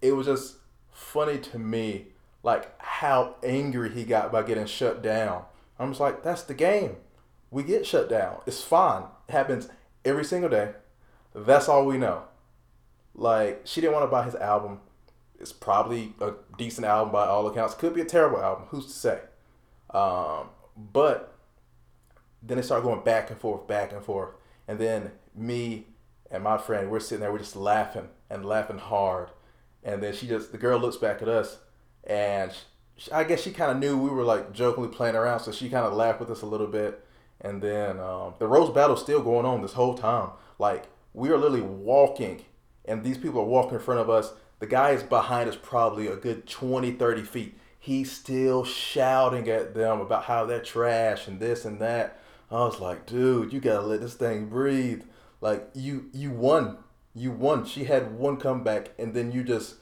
It 0.00 0.12
was 0.12 0.26
just 0.26 0.56
funny 0.92 1.38
to 1.38 1.58
me, 1.58 2.06
like 2.42 2.80
how 2.80 3.36
angry 3.42 3.90
he 3.90 4.04
got 4.04 4.30
by 4.30 4.42
getting 4.42 4.66
shut 4.66 5.02
down. 5.02 5.44
I'm 5.78 5.90
just 5.90 6.00
like, 6.00 6.22
that's 6.22 6.42
the 6.42 6.54
game. 6.54 6.96
We 7.50 7.62
get 7.62 7.86
shut 7.86 8.08
down. 8.08 8.40
It's 8.46 8.62
fine. 8.62 9.04
It 9.28 9.32
happens 9.32 9.68
every 10.04 10.24
single 10.24 10.50
day. 10.50 10.72
That's 11.34 11.68
all 11.68 11.86
we 11.86 11.98
know. 11.98 12.22
Like 13.16 13.62
she 13.64 13.80
didn't 13.80 13.94
want 13.94 14.04
to 14.04 14.10
buy 14.10 14.24
his 14.24 14.34
album. 14.34 14.80
It's 15.40 15.52
probably 15.52 16.14
a 16.20 16.32
decent 16.56 16.86
album 16.86 17.12
by 17.12 17.26
all 17.26 17.46
accounts. 17.46 17.74
Could 17.74 17.94
be 17.94 18.02
a 18.02 18.06
terrible 18.06 18.40
album. 18.40 18.66
Who's 18.68 18.86
to 18.86 18.92
say? 18.92 19.20
Um, 19.90 20.50
but 20.76 21.34
then 22.42 22.58
they 22.58 22.62
start 22.62 22.82
going 22.82 23.02
back 23.02 23.30
and 23.30 23.40
forth, 23.40 23.66
back 23.66 23.92
and 23.92 24.04
forth, 24.04 24.30
and 24.68 24.78
then 24.78 25.12
me 25.34 25.86
and 26.30 26.42
my 26.44 26.58
friend, 26.58 26.90
we're 26.90 27.00
sitting 27.00 27.20
there, 27.20 27.32
we're 27.32 27.38
just 27.38 27.56
laughing 27.56 28.08
and 28.28 28.44
laughing 28.44 28.78
hard, 28.78 29.30
and 29.82 30.02
then 30.02 30.14
she 30.14 30.26
just 30.26 30.52
the 30.52 30.58
girl 30.58 30.78
looks 30.78 30.96
back 30.96 31.22
at 31.22 31.28
us, 31.28 31.58
and 32.04 32.52
she, 32.96 33.10
I 33.12 33.24
guess 33.24 33.42
she 33.42 33.50
kind 33.50 33.70
of 33.70 33.78
knew 33.78 33.96
we 33.96 34.10
were 34.10 34.24
like 34.24 34.52
jokingly 34.52 34.90
playing 34.90 35.16
around, 35.16 35.40
so 35.40 35.52
she 35.52 35.68
kind 35.68 35.86
of 35.86 35.94
laughed 35.94 36.20
with 36.20 36.30
us 36.30 36.42
a 36.42 36.46
little 36.46 36.66
bit, 36.66 37.04
and 37.40 37.62
then 37.62 37.98
um, 37.98 38.34
the 38.38 38.46
roast 38.46 38.74
battle's 38.74 39.02
still 39.02 39.22
going 39.22 39.46
on 39.46 39.62
this 39.62 39.72
whole 39.74 39.94
time. 39.94 40.30
Like 40.58 40.84
we 41.14 41.30
are 41.30 41.38
literally 41.38 41.62
walking 41.62 42.44
and 42.86 43.04
these 43.04 43.18
people 43.18 43.40
are 43.40 43.46
walking 43.46 43.74
in 43.74 43.80
front 43.80 44.00
of 44.00 44.10
us. 44.10 44.32
The 44.58 44.66
guy 44.66 44.90
is 44.90 45.02
behind 45.02 45.48
us 45.48 45.56
probably 45.60 46.06
a 46.06 46.16
good 46.16 46.46
20, 46.46 46.92
30 46.92 47.22
feet. 47.22 47.58
He's 47.78 48.10
still 48.10 48.64
shouting 48.64 49.48
at 49.48 49.74
them 49.74 50.00
about 50.00 50.24
how 50.24 50.46
they're 50.46 50.60
trash 50.60 51.28
and 51.28 51.38
this 51.38 51.64
and 51.64 51.80
that. 51.80 52.20
I 52.50 52.54
was 52.54 52.80
like, 52.80 53.06
dude, 53.06 53.52
you 53.52 53.60
gotta 53.60 53.86
let 53.86 54.00
this 54.00 54.14
thing 54.14 54.46
breathe. 54.48 55.02
Like 55.40 55.68
you 55.74 56.06
you 56.12 56.30
won. 56.30 56.78
You 57.14 57.30
won. 57.32 57.64
She 57.64 57.84
had 57.84 58.18
one 58.18 58.36
comeback 58.36 58.90
and 58.98 59.14
then 59.14 59.32
you 59.32 59.44
just 59.44 59.76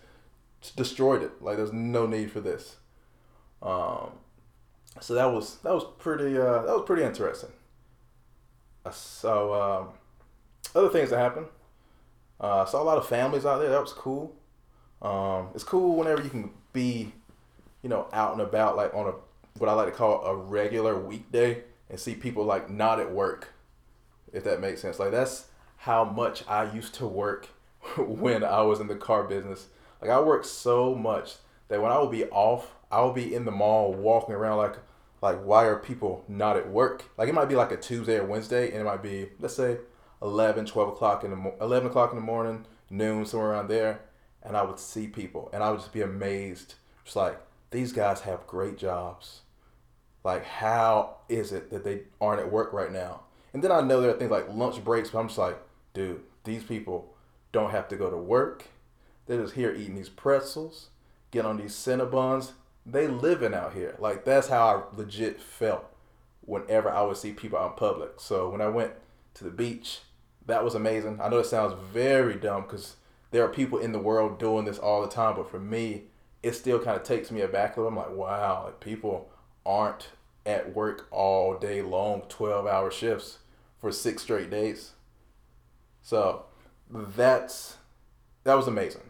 destroyed 0.76 1.22
it. 1.22 1.42
Like 1.42 1.56
there's 1.56 1.72
no 1.72 2.06
need 2.06 2.30
for 2.30 2.40
this. 2.40 2.76
Um 3.62 4.12
so 5.00 5.14
that 5.14 5.26
was 5.26 5.56
that 5.58 5.72
was 5.74 5.84
pretty 5.98 6.38
uh 6.38 6.62
that 6.62 6.74
was 6.74 6.84
pretty 6.86 7.04
interesting. 7.04 7.50
Uh, 8.84 8.90
so 8.90 9.54
um 9.54 9.88
other 10.74 10.88
things 10.88 11.10
that 11.10 11.18
happened. 11.18 11.46
Uh, 12.44 12.66
saw 12.66 12.82
a 12.82 12.84
lot 12.84 12.98
of 12.98 13.08
families 13.08 13.46
out 13.46 13.58
there. 13.58 13.70
That 13.70 13.80
was 13.80 13.94
cool. 13.94 14.36
Um, 15.00 15.48
it's 15.54 15.64
cool 15.64 15.96
whenever 15.96 16.22
you 16.22 16.28
can 16.28 16.50
be, 16.74 17.10
you 17.80 17.88
know, 17.88 18.06
out 18.12 18.32
and 18.32 18.42
about, 18.42 18.76
like 18.76 18.92
on 18.92 19.06
a 19.06 19.12
what 19.58 19.70
I 19.70 19.72
like 19.72 19.86
to 19.86 19.92
call 19.92 20.22
a 20.26 20.36
regular 20.36 20.98
weekday, 21.00 21.62
and 21.88 21.98
see 21.98 22.14
people 22.14 22.44
like 22.44 22.68
not 22.68 23.00
at 23.00 23.10
work. 23.10 23.54
If 24.30 24.44
that 24.44 24.60
makes 24.60 24.82
sense, 24.82 24.98
like 24.98 25.10
that's 25.10 25.46
how 25.78 26.04
much 26.04 26.46
I 26.46 26.70
used 26.70 26.92
to 26.96 27.06
work 27.06 27.48
when 27.96 28.44
I 28.44 28.60
was 28.60 28.78
in 28.78 28.88
the 28.88 28.96
car 28.96 29.24
business. 29.24 29.68
Like 30.02 30.10
I 30.10 30.20
worked 30.20 30.44
so 30.44 30.94
much 30.94 31.36
that 31.68 31.80
when 31.80 31.92
I 31.92 31.98
would 31.98 32.10
be 32.10 32.26
off, 32.26 32.74
I 32.92 33.02
would 33.02 33.14
be 33.14 33.34
in 33.34 33.46
the 33.46 33.52
mall 33.52 33.94
walking 33.94 34.34
around 34.34 34.58
like 34.58 34.76
like 35.22 35.42
why 35.42 35.64
are 35.64 35.78
people 35.78 36.26
not 36.28 36.58
at 36.58 36.68
work? 36.68 37.04
Like 37.16 37.30
it 37.30 37.34
might 37.34 37.48
be 37.48 37.56
like 37.56 37.72
a 37.72 37.78
Tuesday 37.78 38.18
or 38.18 38.26
Wednesday, 38.26 38.70
and 38.70 38.82
it 38.82 38.84
might 38.84 39.02
be 39.02 39.30
let's 39.40 39.56
say 39.56 39.78
11, 40.24 40.66
12 40.66 40.88
o'clock 40.88 41.22
in 41.22 41.30
the 41.30 41.36
mo- 41.36 41.54
11 41.60 41.88
o'clock 41.88 42.10
in 42.10 42.16
the 42.16 42.24
morning, 42.24 42.66
noon, 42.90 43.24
somewhere 43.26 43.50
around 43.50 43.68
there, 43.68 44.00
and 44.42 44.56
I 44.56 44.62
would 44.62 44.80
see 44.80 45.06
people, 45.06 45.50
and 45.52 45.62
I 45.62 45.70
would 45.70 45.80
just 45.80 45.92
be 45.92 46.00
amazed. 46.00 46.74
Just 47.04 47.14
like 47.14 47.38
these 47.70 47.92
guys 47.92 48.22
have 48.22 48.46
great 48.46 48.78
jobs. 48.78 49.42
Like, 50.24 50.44
how 50.44 51.18
is 51.28 51.52
it 51.52 51.70
that 51.70 51.84
they 51.84 52.04
aren't 52.20 52.40
at 52.40 52.50
work 52.50 52.72
right 52.72 52.90
now? 52.90 53.20
And 53.52 53.62
then 53.62 53.70
I 53.70 53.82
know 53.82 54.00
there 54.00 54.10
are 54.10 54.18
things 54.18 54.30
like 54.30 54.48
lunch 54.48 54.82
breaks, 54.82 55.10
but 55.10 55.20
I'm 55.20 55.28
just 55.28 55.38
like, 55.38 55.58
dude, 55.92 56.22
these 56.44 56.64
people 56.64 57.14
don't 57.52 57.70
have 57.70 57.88
to 57.88 57.96
go 57.96 58.10
to 58.10 58.16
work. 58.16 58.68
They're 59.26 59.42
just 59.42 59.54
here 59.54 59.72
eating 59.72 59.94
these 59.94 60.08
pretzels, 60.08 60.88
get 61.30 61.44
on 61.44 61.58
these 61.58 61.74
Cinnabons, 61.74 62.52
they 62.86 63.06
living 63.06 63.54
out 63.54 63.74
here. 63.74 63.96
Like 63.98 64.24
that's 64.24 64.48
how 64.48 64.66
I 64.92 64.96
legit 64.96 65.40
felt 65.40 65.84
whenever 66.42 66.90
I 66.90 67.02
would 67.02 67.16
see 67.16 67.32
people 67.32 67.58
out 67.58 67.72
in 67.72 67.76
public. 67.76 68.12
So 68.18 68.50
when 68.50 68.60
I 68.60 68.68
went 68.68 68.92
to 69.34 69.44
the 69.44 69.50
beach, 69.50 70.00
that 70.46 70.64
was 70.64 70.74
amazing. 70.74 71.20
I 71.22 71.28
know 71.28 71.38
it 71.38 71.46
sounds 71.46 71.74
very 71.92 72.34
dumb 72.34 72.62
because 72.62 72.96
there 73.30 73.44
are 73.44 73.48
people 73.48 73.78
in 73.78 73.92
the 73.92 73.98
world 73.98 74.38
doing 74.38 74.64
this 74.64 74.78
all 74.78 75.02
the 75.02 75.08
time, 75.08 75.36
but 75.36 75.50
for 75.50 75.58
me, 75.58 76.04
it 76.42 76.52
still 76.52 76.78
kind 76.78 76.96
of 76.96 77.02
takes 77.02 77.30
me 77.30 77.40
aback. 77.40 77.76
I'm 77.76 77.96
like, 77.96 78.10
wow, 78.10 78.64
like 78.66 78.80
people 78.80 79.30
aren't 79.64 80.08
at 80.46 80.74
work 80.74 81.08
all 81.10 81.56
day 81.56 81.80
long, 81.82 82.22
12 82.28 82.66
hour 82.66 82.90
shifts 82.90 83.38
for 83.78 83.90
six 83.90 84.22
straight 84.22 84.50
days. 84.50 84.92
So 86.02 86.44
that's 86.90 87.78
that 88.44 88.54
was 88.54 88.68
amazing. 88.68 89.00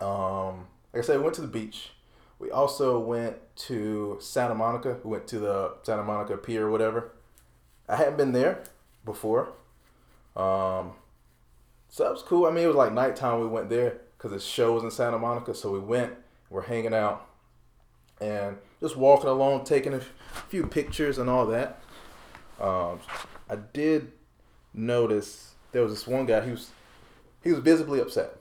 Um, 0.00 0.66
like 0.92 1.02
I 1.02 1.06
said, 1.06 1.18
we 1.18 1.24
went 1.24 1.34
to 1.36 1.40
the 1.40 1.46
beach. 1.46 1.90
We 2.38 2.50
also 2.50 2.98
went 2.98 3.36
to 3.56 4.18
Santa 4.20 4.54
Monica. 4.54 4.98
We 5.02 5.10
went 5.10 5.26
to 5.28 5.38
the 5.38 5.74
Santa 5.82 6.02
Monica 6.02 6.36
Pier 6.36 6.66
or 6.66 6.70
whatever. 6.70 7.12
I 7.88 7.96
hadn't 7.96 8.18
been 8.18 8.32
there 8.32 8.62
before. 9.06 9.52
Um, 10.36 10.92
so 11.88 12.04
that 12.04 12.12
was 12.12 12.22
cool. 12.22 12.46
I 12.46 12.50
mean, 12.50 12.64
it 12.64 12.68
was 12.68 12.76
like 12.76 12.92
nighttime. 12.92 13.40
We 13.40 13.46
went 13.46 13.70
there 13.70 14.00
because 14.16 14.32
the 14.32 14.40
show 14.40 14.72
was 14.72 14.84
in 14.84 14.90
Santa 14.90 15.18
Monica. 15.18 15.54
So 15.54 15.70
we 15.72 15.78
went. 15.78 16.12
We're 16.50 16.62
hanging 16.62 16.94
out 16.94 17.26
and 18.20 18.56
just 18.80 18.96
walking 18.96 19.28
along, 19.28 19.64
taking 19.64 19.94
a 19.94 20.00
few 20.48 20.66
pictures 20.66 21.18
and 21.18 21.28
all 21.28 21.46
that. 21.46 21.80
Um, 22.60 23.00
I 23.48 23.56
did 23.56 24.12
notice 24.72 25.54
there 25.72 25.82
was 25.82 25.92
this 25.92 26.06
one 26.06 26.26
guy. 26.26 26.44
He 26.44 26.50
was 26.50 26.70
he 27.42 27.50
was 27.50 27.60
visibly 27.60 28.00
upset 28.00 28.36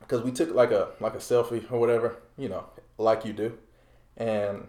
because 0.00 0.22
we 0.22 0.32
took 0.32 0.54
like 0.54 0.70
a 0.70 0.90
like 1.00 1.14
a 1.14 1.18
selfie 1.18 1.70
or 1.70 1.78
whatever, 1.78 2.16
you 2.36 2.48
know, 2.48 2.64
like 2.96 3.24
you 3.24 3.32
do, 3.32 3.58
and 4.16 4.68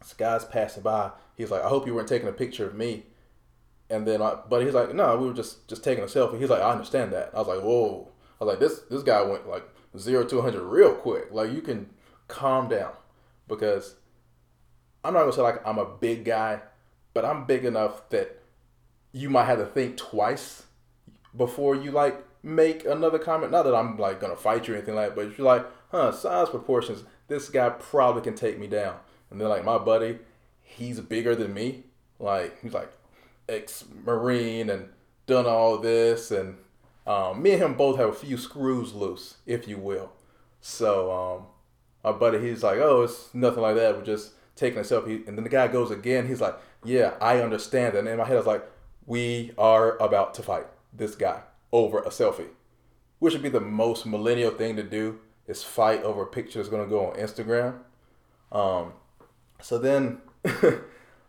this 0.00 0.14
guy's 0.14 0.44
passing 0.44 0.82
by. 0.82 1.10
He's 1.36 1.50
like, 1.50 1.62
"I 1.62 1.68
hope 1.68 1.86
you 1.86 1.94
weren't 1.94 2.08
taking 2.08 2.28
a 2.28 2.32
picture 2.32 2.66
of 2.66 2.74
me." 2.74 3.04
And 3.90 4.06
then, 4.06 4.20
I, 4.20 4.36
but 4.48 4.62
he's 4.62 4.74
like, 4.74 4.94
"No, 4.94 5.16
we 5.16 5.26
were 5.26 5.32
just 5.34 5.66
just 5.68 5.82
taking 5.82 6.04
a 6.04 6.06
selfie." 6.06 6.38
He's 6.38 6.50
like, 6.50 6.62
"I 6.62 6.72
understand 6.72 7.12
that." 7.12 7.30
I 7.34 7.38
was 7.38 7.48
like, 7.48 7.60
"Whoa!" 7.60 8.08
I 8.40 8.44
was 8.44 8.52
like, 8.52 8.60
"This 8.60 8.80
this 8.90 9.02
guy 9.02 9.22
went 9.22 9.48
like 9.48 9.64
zero 9.96 10.24
to 10.24 10.42
hundred 10.42 10.62
real 10.62 10.94
quick. 10.94 11.28
Like 11.32 11.52
you 11.52 11.62
can 11.62 11.88
calm 12.28 12.68
down." 12.68 12.92
because 13.48 13.96
I'm 15.02 15.14
not 15.14 15.20
gonna 15.20 15.32
say 15.32 15.42
like 15.42 15.66
I'm 15.66 15.78
a 15.78 15.86
big 15.86 16.24
guy, 16.24 16.60
but 17.14 17.24
I'm 17.24 17.46
big 17.46 17.64
enough 17.64 18.08
that 18.10 18.42
you 19.12 19.30
might 19.30 19.46
have 19.46 19.58
to 19.58 19.66
think 19.66 19.96
twice 19.96 20.64
before 21.36 21.74
you 21.74 21.90
like 21.90 22.22
make 22.42 22.84
another 22.84 23.18
comment. 23.18 23.50
Not 23.50 23.64
that 23.64 23.74
I'm 23.74 23.96
like 23.96 24.20
gonna 24.20 24.36
fight 24.36 24.68
you 24.68 24.74
or 24.74 24.76
anything 24.76 24.94
like 24.94 25.08
that, 25.08 25.16
but 25.16 25.26
if 25.26 25.38
you're 25.38 25.46
like, 25.46 25.66
huh, 25.90 26.12
size 26.12 26.50
proportions, 26.50 27.04
this 27.26 27.48
guy 27.48 27.70
probably 27.70 28.22
can 28.22 28.34
take 28.34 28.58
me 28.58 28.66
down. 28.66 28.96
And 29.30 29.40
then 29.40 29.48
like 29.48 29.64
my 29.64 29.78
buddy, 29.78 30.18
he's 30.62 31.00
bigger 31.00 31.34
than 31.34 31.54
me. 31.54 31.84
Like 32.18 32.60
he's 32.62 32.74
like 32.74 32.92
ex 33.48 33.84
marine 34.04 34.70
and 34.70 34.88
done 35.26 35.46
all 35.46 35.78
this 35.78 36.30
and 36.30 36.56
um, 37.08 37.42
me 37.42 37.52
and 37.52 37.62
him 37.62 37.74
both 37.74 37.96
have 37.98 38.10
a 38.10 38.12
few 38.12 38.36
screws 38.36 38.92
loose, 38.92 39.38
if 39.46 39.66
you 39.66 39.78
will. 39.78 40.12
So 40.60 41.10
um, 41.10 41.46
my 42.04 42.12
buddy, 42.12 42.38
he's 42.38 42.62
like, 42.62 42.78
oh, 42.78 43.02
it's 43.02 43.32
nothing 43.32 43.62
like 43.62 43.76
that. 43.76 43.96
We're 43.96 44.04
just 44.04 44.32
taking 44.56 44.78
a 44.78 44.82
selfie. 44.82 45.26
And 45.26 45.36
then 45.36 45.44
the 45.44 45.50
guy 45.50 45.68
goes 45.68 45.90
again. 45.90 46.28
He's 46.28 46.42
like, 46.42 46.58
yeah, 46.84 47.14
I 47.18 47.40
understand. 47.40 47.94
And 47.96 48.06
in 48.06 48.18
my 48.18 48.24
head, 48.26 48.34
I 48.34 48.38
was 48.38 48.46
like, 48.46 48.70
we 49.06 49.52
are 49.56 49.96
about 50.02 50.34
to 50.34 50.42
fight 50.42 50.66
this 50.92 51.14
guy 51.14 51.40
over 51.72 52.00
a 52.00 52.10
selfie, 52.10 52.50
which 53.20 53.32
would 53.32 53.42
be 53.42 53.48
the 53.48 53.60
most 53.60 54.04
millennial 54.04 54.50
thing 54.50 54.76
to 54.76 54.82
do 54.82 55.18
is 55.46 55.64
fight 55.64 56.02
over 56.02 56.22
a 56.22 56.26
picture 56.26 56.58
that's 56.58 56.68
going 56.68 56.84
to 56.84 56.90
go 56.90 57.06
on 57.06 57.16
Instagram. 57.16 57.78
Um, 58.52 58.92
so 59.62 59.78
then 59.78 60.20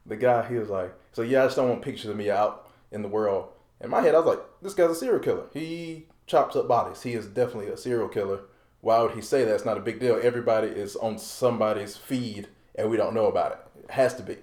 the 0.05 0.15
guy, 0.15 0.47
he 0.47 0.55
was 0.55 0.69
like, 0.69 0.93
so 1.13 1.21
yeah, 1.21 1.43
I 1.43 1.45
just 1.45 1.55
don't 1.55 1.69
want 1.69 1.81
pictures 1.81 2.09
of 2.09 2.17
me 2.17 2.29
out 2.29 2.69
in 2.91 3.01
the 3.01 3.07
world. 3.07 3.49
In 3.81 3.89
my 3.89 4.01
head, 4.01 4.15
I 4.15 4.19
was 4.19 4.27
like, 4.27 4.45
this 4.61 4.73
guy's 4.73 4.89
a 4.89 4.95
serial 4.95 5.19
killer. 5.19 5.45
He 5.53 6.07
chops 6.27 6.55
up 6.55 6.67
bodies. 6.67 7.01
He 7.03 7.13
is 7.13 7.25
definitely 7.27 7.67
a 7.67 7.77
serial 7.77 8.09
killer 8.09 8.41
why 8.81 9.01
would 9.01 9.11
he 9.11 9.21
say 9.21 9.43
that? 9.43 9.53
It's 9.53 9.65
not 9.65 9.77
a 9.77 9.81
big 9.81 9.99
deal. 9.99 10.19
Everybody 10.21 10.67
is 10.67 10.95
on 10.95 11.17
somebody's 11.17 11.97
feed 11.97 12.47
and 12.75 12.89
we 12.89 12.97
don't 12.97 13.13
know 13.13 13.25
about 13.25 13.51
it. 13.51 13.83
It 13.83 13.91
has 13.91 14.15
to 14.15 14.23
be. 14.23 14.37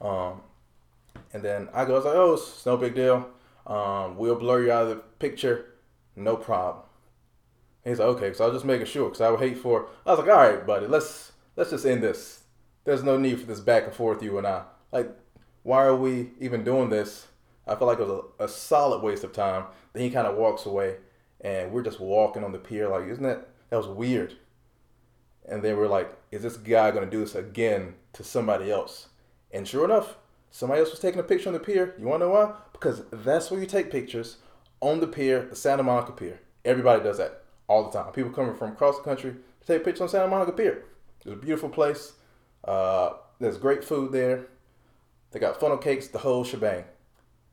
Um, 0.00 0.42
and 1.32 1.42
then 1.42 1.68
I 1.74 1.84
go, 1.84 1.94
I 1.94 1.96
was 1.96 2.04
like, 2.04 2.14
oh, 2.14 2.34
it's 2.34 2.66
no 2.66 2.76
big 2.76 2.94
deal. 2.94 3.28
Um, 3.66 4.16
we'll 4.16 4.36
blur 4.36 4.64
you 4.64 4.72
out 4.72 4.84
of 4.84 4.88
the 4.90 4.96
picture. 4.96 5.66
No 6.14 6.36
problem. 6.36 6.84
He's 7.84 7.98
like, 7.98 8.08
okay, 8.08 8.32
so 8.32 8.44
I 8.44 8.48
was 8.48 8.56
just 8.56 8.64
making 8.64 8.86
sure 8.86 9.08
because 9.08 9.20
I 9.20 9.30
would 9.30 9.40
hate 9.40 9.58
for. 9.58 9.88
I 10.06 10.10
was 10.10 10.20
like, 10.20 10.28
all 10.28 10.36
right, 10.36 10.64
buddy, 10.64 10.86
let's 10.86 11.32
let's 11.56 11.70
just 11.70 11.84
end 11.84 12.02
this. 12.02 12.44
There's 12.84 13.02
no 13.02 13.16
need 13.16 13.40
for 13.40 13.46
this 13.46 13.60
back 13.60 13.84
and 13.84 13.92
forth, 13.92 14.22
you 14.22 14.38
and 14.38 14.46
I. 14.46 14.62
Like, 14.92 15.10
why 15.62 15.84
are 15.84 15.96
we 15.96 16.30
even 16.40 16.64
doing 16.64 16.90
this? 16.90 17.26
I 17.66 17.74
feel 17.74 17.86
like 17.86 17.98
it 17.98 18.06
was 18.06 18.24
a, 18.38 18.44
a 18.44 18.48
solid 18.48 19.02
waste 19.02 19.24
of 19.24 19.32
time. 19.32 19.64
Then 19.92 20.02
he 20.02 20.10
kind 20.10 20.26
of 20.26 20.36
walks 20.36 20.66
away, 20.66 20.96
and 21.40 21.72
we're 21.72 21.82
just 21.82 22.00
walking 22.00 22.44
on 22.44 22.52
the 22.52 22.58
pier. 22.58 22.88
Like, 22.88 23.08
isn't 23.08 23.22
that 23.24 23.48
that 23.70 23.78
was 23.78 23.88
weird. 23.88 24.34
And 25.48 25.62
then 25.62 25.78
we're 25.78 25.88
like, 25.88 26.14
is 26.30 26.42
this 26.42 26.58
guy 26.58 26.90
to 26.90 27.06
do 27.06 27.20
this 27.20 27.34
again 27.34 27.94
to 28.12 28.22
somebody 28.22 28.70
else? 28.70 29.08
And 29.50 29.66
sure 29.66 29.86
enough, 29.86 30.16
somebody 30.50 30.80
else 30.80 30.90
was 30.90 31.00
taking 31.00 31.20
a 31.20 31.24
picture 31.24 31.48
on 31.48 31.54
the 31.54 31.58
pier. 31.58 31.94
You 31.98 32.06
want 32.06 32.20
to 32.20 32.26
know 32.26 32.32
why? 32.32 32.52
Because 32.72 33.02
that's 33.10 33.50
where 33.50 33.60
you 33.60 33.66
take 33.66 33.90
pictures 33.90 34.36
on 34.80 35.00
the 35.00 35.06
pier, 35.06 35.46
the 35.48 35.56
Santa 35.56 35.82
Monica 35.82 36.12
Pier. 36.12 36.40
Everybody 36.66 37.02
does 37.02 37.16
that 37.16 37.44
all 37.66 37.90
the 37.90 37.98
time. 37.98 38.12
People 38.12 38.30
coming 38.30 38.54
from 38.54 38.72
across 38.72 38.98
the 38.98 39.04
country 39.04 39.36
to 39.60 39.66
take 39.66 39.84
pictures 39.84 40.02
on 40.02 40.08
Santa 40.10 40.28
Monica 40.28 40.52
Pier. 40.52 40.84
It's 41.24 41.32
a 41.32 41.36
beautiful 41.36 41.70
place. 41.70 42.12
Uh, 42.62 43.14
there's 43.40 43.56
great 43.56 43.82
food 43.82 44.12
there. 44.12 44.48
They 45.32 45.40
got 45.40 45.58
funnel 45.58 45.78
cakes, 45.78 46.08
the 46.08 46.18
whole 46.18 46.44
shebang. 46.44 46.84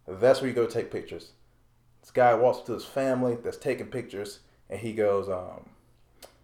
That's 0.08 0.42
where 0.42 0.50
you 0.50 0.56
go 0.56 0.66
take 0.66 0.92
pictures. 0.92 1.32
This 2.02 2.12
guy 2.12 2.34
walks 2.34 2.60
up 2.60 2.66
to 2.68 2.74
his 2.74 2.86
family 2.86 3.38
that's 3.44 3.58
taking 3.58 3.88
pictures, 3.88 4.40
and 4.70 4.80
he 4.80 4.94
goes, 4.94 5.30
um, 5.30 5.70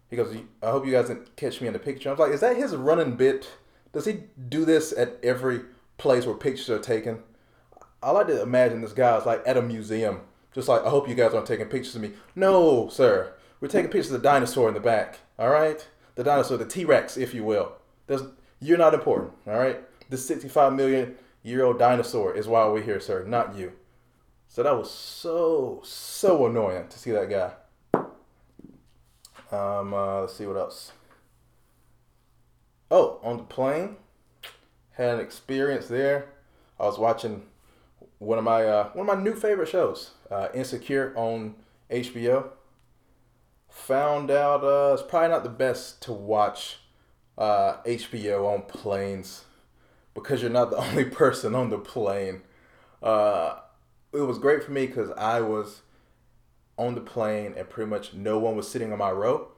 he 0.08 0.16
goes, 0.16 0.34
I 0.62 0.70
hope 0.70 0.86
you 0.86 0.92
guys 0.92 1.08
didn't 1.08 1.36
catch 1.36 1.60
me 1.60 1.66
in 1.66 1.72
the 1.72 1.78
picture. 1.78 2.08
I 2.08 2.12
was 2.12 2.20
like, 2.20 2.32
is 2.32 2.40
that 2.40 2.56
his 2.56 2.74
running 2.74 3.16
bit? 3.16 3.48
Does 3.92 4.04
he 4.04 4.24
do 4.48 4.64
this 4.64 4.92
at 4.96 5.18
every 5.22 5.62
place 5.98 6.26
where 6.26 6.34
pictures 6.34 6.70
are 6.70 6.78
taken? 6.78 7.22
I 8.02 8.10
like 8.10 8.28
to 8.28 8.42
imagine 8.42 8.80
this 8.80 8.92
guy 8.92 9.16
is 9.16 9.26
like 9.26 9.42
at 9.46 9.56
a 9.56 9.62
museum, 9.62 10.20
just 10.54 10.68
like, 10.68 10.84
I 10.84 10.90
hope 10.90 11.08
you 11.08 11.14
guys 11.14 11.34
aren't 11.34 11.46
taking 11.46 11.66
pictures 11.66 11.96
of 11.96 12.02
me. 12.02 12.12
No, 12.34 12.88
sir. 12.88 13.34
We're 13.60 13.68
taking 13.68 13.90
pictures 13.90 14.12
of 14.12 14.22
the 14.22 14.28
dinosaur 14.28 14.68
in 14.68 14.74
the 14.74 14.80
back. 14.80 15.20
All 15.38 15.50
right? 15.50 15.86
The 16.14 16.24
dinosaur, 16.24 16.58
the 16.58 16.66
T 16.66 16.84
Rex, 16.84 17.16
if 17.16 17.34
you 17.34 17.42
will. 17.42 17.72
There's, 18.06 18.22
you're 18.60 18.78
not 18.78 18.94
important. 18.94 19.32
All 19.46 19.58
right? 19.58 19.80
The 20.08 20.16
65 20.16 20.74
million 20.74 21.16
year 21.46 21.64
old 21.64 21.78
dinosaur 21.78 22.34
is 22.34 22.48
why 22.48 22.66
we're 22.66 22.82
here, 22.82 22.98
sir, 22.98 23.24
not 23.24 23.54
you. 23.54 23.72
So 24.48 24.64
that 24.64 24.76
was 24.76 24.90
so, 24.90 25.80
so 25.84 26.46
annoying 26.46 26.88
to 26.88 26.98
see 26.98 27.12
that 27.12 27.30
guy. 27.30 27.52
Um, 29.52 29.94
uh, 29.94 30.22
let's 30.22 30.34
see 30.34 30.46
what 30.46 30.56
else. 30.56 30.92
Oh, 32.90 33.20
on 33.22 33.36
the 33.36 33.44
plane, 33.44 33.96
had 34.92 35.14
an 35.14 35.20
experience 35.20 35.86
there. 35.86 36.32
I 36.80 36.84
was 36.84 36.98
watching 36.98 37.42
one 38.18 38.38
of 38.38 38.44
my 38.44 38.64
uh, 38.64 38.88
one 38.90 39.08
of 39.08 39.16
my 39.16 39.22
new 39.22 39.36
favorite 39.36 39.68
shows, 39.68 40.12
uh, 40.30 40.48
Insecure 40.52 41.12
on 41.16 41.54
HBO. 41.90 42.50
Found 43.68 44.30
out 44.30 44.64
uh, 44.64 44.94
it's 44.94 45.08
probably 45.08 45.28
not 45.28 45.44
the 45.44 45.50
best 45.50 46.02
to 46.02 46.12
watch 46.12 46.78
uh, 47.38 47.76
HBO 47.84 48.52
on 48.52 48.62
planes 48.62 49.45
because 50.16 50.42
you're 50.42 50.50
not 50.50 50.70
the 50.70 50.76
only 50.88 51.04
person 51.04 51.54
on 51.54 51.70
the 51.70 51.78
plane. 51.78 52.42
Uh, 53.02 53.56
it 54.12 54.20
was 54.20 54.38
great 54.38 54.64
for 54.64 54.72
me 54.72 54.86
because 54.86 55.10
I 55.12 55.40
was 55.40 55.82
on 56.78 56.94
the 56.94 57.00
plane 57.00 57.54
and 57.56 57.68
pretty 57.68 57.88
much 57.88 58.14
no 58.14 58.38
one 58.38 58.56
was 58.56 58.68
sitting 58.68 58.92
on 58.92 58.98
my 58.98 59.10
row, 59.10 59.48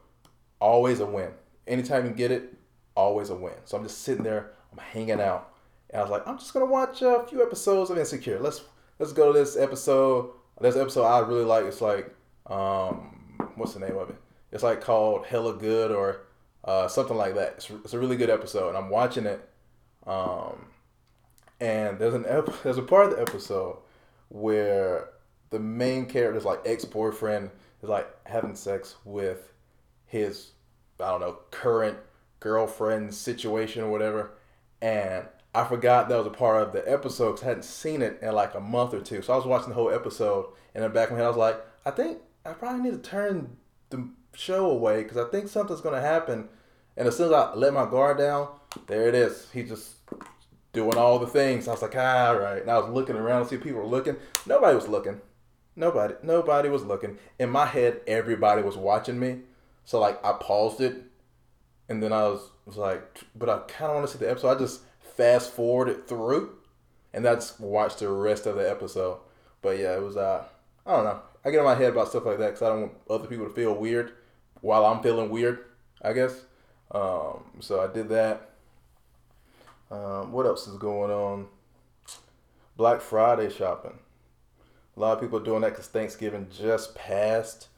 always 0.60 1.00
a 1.00 1.06
win. 1.06 1.30
Anytime 1.66 2.06
you 2.06 2.12
get 2.12 2.30
it, 2.30 2.54
always 2.94 3.30
a 3.30 3.34
win. 3.34 3.54
So 3.64 3.76
I'm 3.76 3.82
just 3.82 4.02
sitting 4.02 4.24
there, 4.24 4.52
I'm 4.72 4.78
hanging 4.78 5.20
out, 5.20 5.52
and 5.90 6.00
I 6.00 6.02
was 6.02 6.10
like, 6.10 6.26
I'm 6.26 6.38
just 6.38 6.52
gonna 6.52 6.66
watch 6.66 7.02
a 7.02 7.24
few 7.28 7.42
episodes 7.42 7.90
of 7.90 7.98
Insecure. 7.98 8.38
Let's 8.38 8.62
let's 8.98 9.12
go 9.12 9.32
to 9.32 9.38
this 9.38 9.56
episode. 9.56 10.30
This 10.60 10.76
episode 10.76 11.04
I 11.04 11.20
really 11.20 11.44
like. 11.44 11.64
It's 11.64 11.80
like, 11.80 12.12
um, 12.46 13.36
what's 13.54 13.74
the 13.74 13.80
name 13.80 13.96
of 13.96 14.10
it? 14.10 14.16
It's 14.50 14.64
like 14.64 14.80
called 14.80 15.26
Hella 15.26 15.54
Good 15.54 15.92
or 15.92 16.22
uh, 16.64 16.88
something 16.88 17.16
like 17.16 17.34
that. 17.36 17.54
It's, 17.58 17.70
it's 17.70 17.94
a 17.94 17.98
really 17.98 18.16
good 18.16 18.30
episode, 18.30 18.70
and 18.70 18.76
I'm 18.76 18.90
watching 18.90 19.26
it. 19.26 19.47
Um, 20.08 20.66
and 21.60 21.98
there's 21.98 22.14
an 22.14 22.24
ep- 22.26 22.50
there's 22.62 22.78
a 22.78 22.82
part 22.82 23.06
of 23.06 23.16
the 23.16 23.22
episode 23.22 23.78
where 24.30 25.10
the 25.50 25.58
main 25.58 26.06
character's 26.06 26.44
like 26.44 26.60
ex 26.64 26.84
boyfriend 26.84 27.50
is 27.82 27.88
like 27.88 28.08
having 28.26 28.54
sex 28.54 28.96
with 29.04 29.52
his 30.06 30.52
I 31.00 31.10
don't 31.10 31.20
know 31.20 31.38
current 31.50 31.98
girlfriend 32.40 33.14
situation 33.14 33.82
or 33.84 33.90
whatever, 33.90 34.32
and 34.80 35.26
I 35.54 35.64
forgot 35.64 36.08
that 36.08 36.18
was 36.18 36.26
a 36.26 36.30
part 36.30 36.62
of 36.62 36.72
the 36.72 36.90
episode 36.90 37.32
because 37.32 37.42
I 37.42 37.48
hadn't 37.48 37.64
seen 37.64 38.02
it 38.02 38.18
in 38.22 38.32
like 38.32 38.54
a 38.54 38.60
month 38.60 38.94
or 38.94 39.00
two. 39.00 39.22
So 39.22 39.32
I 39.32 39.36
was 39.36 39.46
watching 39.46 39.68
the 39.68 39.74
whole 39.74 39.90
episode, 39.90 40.46
and 40.74 40.84
in 40.84 40.90
the 40.90 40.94
back 40.94 41.08
of 41.08 41.12
my 41.12 41.18
head 41.18 41.26
I 41.26 41.28
was 41.28 41.36
like, 41.36 41.64
I 41.84 41.90
think 41.90 42.18
I 42.46 42.52
probably 42.52 42.82
need 42.82 43.02
to 43.02 43.10
turn 43.10 43.56
the 43.90 44.08
show 44.34 44.70
away 44.70 45.02
because 45.02 45.18
I 45.18 45.24
think 45.30 45.48
something's 45.48 45.80
gonna 45.80 46.00
happen, 46.00 46.48
And 46.96 47.06
as 47.08 47.16
soon 47.16 47.26
as 47.26 47.32
I 47.32 47.54
let 47.54 47.72
my 47.72 47.84
guard 47.84 48.18
down, 48.18 48.48
there 48.86 49.08
it 49.08 49.14
is. 49.14 49.48
He 49.52 49.62
just 49.62 49.97
doing 50.72 50.96
all 50.96 51.18
the 51.18 51.26
things. 51.26 51.66
I 51.68 51.72
was 51.72 51.82
like, 51.82 51.96
ah, 51.96 52.28
all 52.28 52.38
right. 52.38 52.60
And 52.62 52.70
I 52.70 52.78
was 52.78 52.90
looking 52.90 53.16
around 53.16 53.42
to 53.44 53.48
see 53.48 53.56
people 53.56 53.80
were 53.80 53.86
looking. 53.86 54.16
Nobody 54.46 54.74
was 54.74 54.88
looking. 54.88 55.20
Nobody. 55.76 56.14
Nobody 56.22 56.68
was 56.68 56.84
looking. 56.84 57.18
In 57.38 57.50
my 57.50 57.66
head, 57.66 58.00
everybody 58.06 58.62
was 58.62 58.76
watching 58.76 59.18
me. 59.18 59.40
So 59.84 60.00
like 60.00 60.22
I 60.24 60.32
paused 60.32 60.80
it, 60.80 60.96
and 61.88 62.02
then 62.02 62.12
I 62.12 62.24
was 62.24 62.50
was 62.66 62.76
like, 62.76 63.20
but 63.34 63.48
I 63.48 63.58
kind 63.60 63.90
of 63.90 63.96
want 63.96 64.06
to 64.06 64.12
see 64.12 64.18
the 64.18 64.30
episode. 64.30 64.56
I 64.56 64.58
just 64.58 64.82
fast 65.16 65.50
forwarded 65.50 66.06
through, 66.06 66.56
and 67.14 67.24
that's 67.24 67.58
watched 67.58 68.00
the 68.00 68.10
rest 68.10 68.44
of 68.46 68.56
the 68.56 68.68
episode. 68.68 69.18
But 69.62 69.78
yeah, 69.78 69.94
it 69.96 70.02
was 70.02 70.16
uh, 70.16 70.44
I 70.84 70.96
don't 70.96 71.04
know. 71.04 71.20
I 71.44 71.50
get 71.50 71.60
in 71.60 71.64
my 71.64 71.74
head 71.74 71.92
about 71.92 72.08
stuff 72.08 72.26
like 72.26 72.38
that 72.38 72.48
because 72.48 72.62
I 72.62 72.68
don't 72.68 72.80
want 72.80 72.92
other 73.08 73.28
people 73.28 73.46
to 73.46 73.54
feel 73.54 73.74
weird 73.74 74.12
while 74.60 74.84
I'm 74.84 75.02
feeling 75.02 75.30
weird. 75.30 75.64
I 76.02 76.12
guess. 76.12 76.38
Um, 76.90 77.44
so 77.60 77.80
I 77.80 77.92
did 77.92 78.08
that. 78.10 78.47
Um, 79.90 80.32
what 80.32 80.46
else 80.46 80.66
is 80.66 80.76
going 80.76 81.10
on? 81.10 81.46
Black 82.76 83.00
Friday 83.00 83.50
shopping. 83.50 83.98
A 84.96 85.00
lot 85.00 85.12
of 85.12 85.20
people 85.20 85.38
are 85.38 85.44
doing 85.44 85.62
that 85.62 85.70
because 85.70 85.86
Thanksgiving 85.86 86.48
just 86.50 86.94
passed 86.94 87.68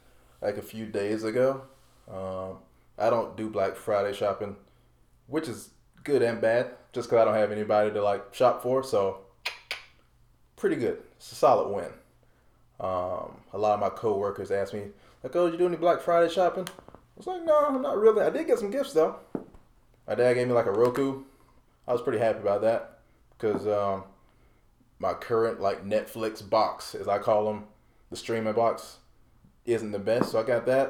like 0.42 0.56
a 0.56 0.62
few 0.62 0.86
days 0.86 1.24
ago. 1.24 1.62
Um, 2.08 2.58
I 2.98 3.10
don't 3.10 3.36
do 3.36 3.48
Black 3.48 3.76
Friday 3.76 4.12
shopping, 4.12 4.56
which 5.26 5.48
is 5.48 5.70
good 6.04 6.22
and 6.22 6.40
bad, 6.40 6.70
just 6.92 7.08
because 7.08 7.22
I 7.22 7.24
don't 7.24 7.34
have 7.34 7.52
anybody 7.52 7.90
to 7.92 8.02
like 8.02 8.34
shop 8.34 8.62
for. 8.62 8.82
So, 8.82 9.20
pretty 10.56 10.76
good. 10.76 10.98
It's 11.16 11.32
a 11.32 11.34
solid 11.34 11.74
win. 11.74 11.92
Um, 12.80 13.40
a 13.52 13.58
lot 13.58 13.74
of 13.74 13.80
my 13.80 13.90
coworkers 13.90 14.50
ask 14.50 14.72
me, 14.72 14.84
like, 15.22 15.36
"Oh, 15.36 15.46
did 15.46 15.52
you 15.52 15.58
do 15.58 15.66
any 15.66 15.76
Black 15.76 16.00
Friday 16.00 16.32
shopping?" 16.32 16.66
I 16.68 16.92
was 17.16 17.26
like, 17.26 17.44
"No, 17.44 17.70
not 17.78 17.98
really. 17.98 18.22
I 18.22 18.30
did 18.30 18.46
get 18.46 18.58
some 18.58 18.70
gifts 18.70 18.92
though. 18.92 19.16
My 20.06 20.14
dad 20.14 20.34
gave 20.34 20.48
me 20.48 20.54
like 20.54 20.66
a 20.66 20.72
Roku 20.72 21.24
I 21.90 21.92
was 21.92 22.02
pretty 22.02 22.20
happy 22.20 22.38
about 22.38 22.60
that 22.60 23.00
because 23.36 23.66
um, 23.66 24.04
my 25.00 25.12
current 25.12 25.60
like 25.60 25.84
Netflix 25.84 26.48
box, 26.48 26.94
as 26.94 27.08
I 27.08 27.18
call 27.18 27.46
them, 27.46 27.64
the 28.10 28.16
streaming 28.16 28.52
box, 28.52 28.98
isn't 29.66 29.90
the 29.90 29.98
best. 29.98 30.30
So 30.30 30.38
I 30.38 30.44
got 30.44 30.66
that. 30.66 30.88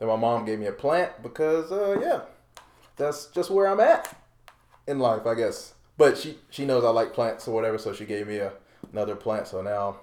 Then 0.00 0.08
my 0.08 0.16
mom 0.16 0.44
gave 0.44 0.58
me 0.58 0.66
a 0.66 0.72
plant 0.72 1.22
because 1.22 1.70
uh, 1.70 2.00
yeah, 2.02 2.22
that's 2.96 3.26
just 3.26 3.48
where 3.48 3.68
I'm 3.68 3.78
at 3.78 4.12
in 4.88 4.98
life, 4.98 5.24
I 5.24 5.36
guess. 5.36 5.74
But 5.96 6.18
she 6.18 6.36
she 6.50 6.64
knows 6.64 6.82
I 6.82 6.90
like 6.90 7.12
plants 7.12 7.46
or 7.46 7.54
whatever, 7.54 7.78
so 7.78 7.92
she 7.92 8.04
gave 8.04 8.26
me 8.26 8.38
a, 8.38 8.52
another 8.90 9.14
plant. 9.14 9.46
So 9.46 9.62
now 9.62 9.98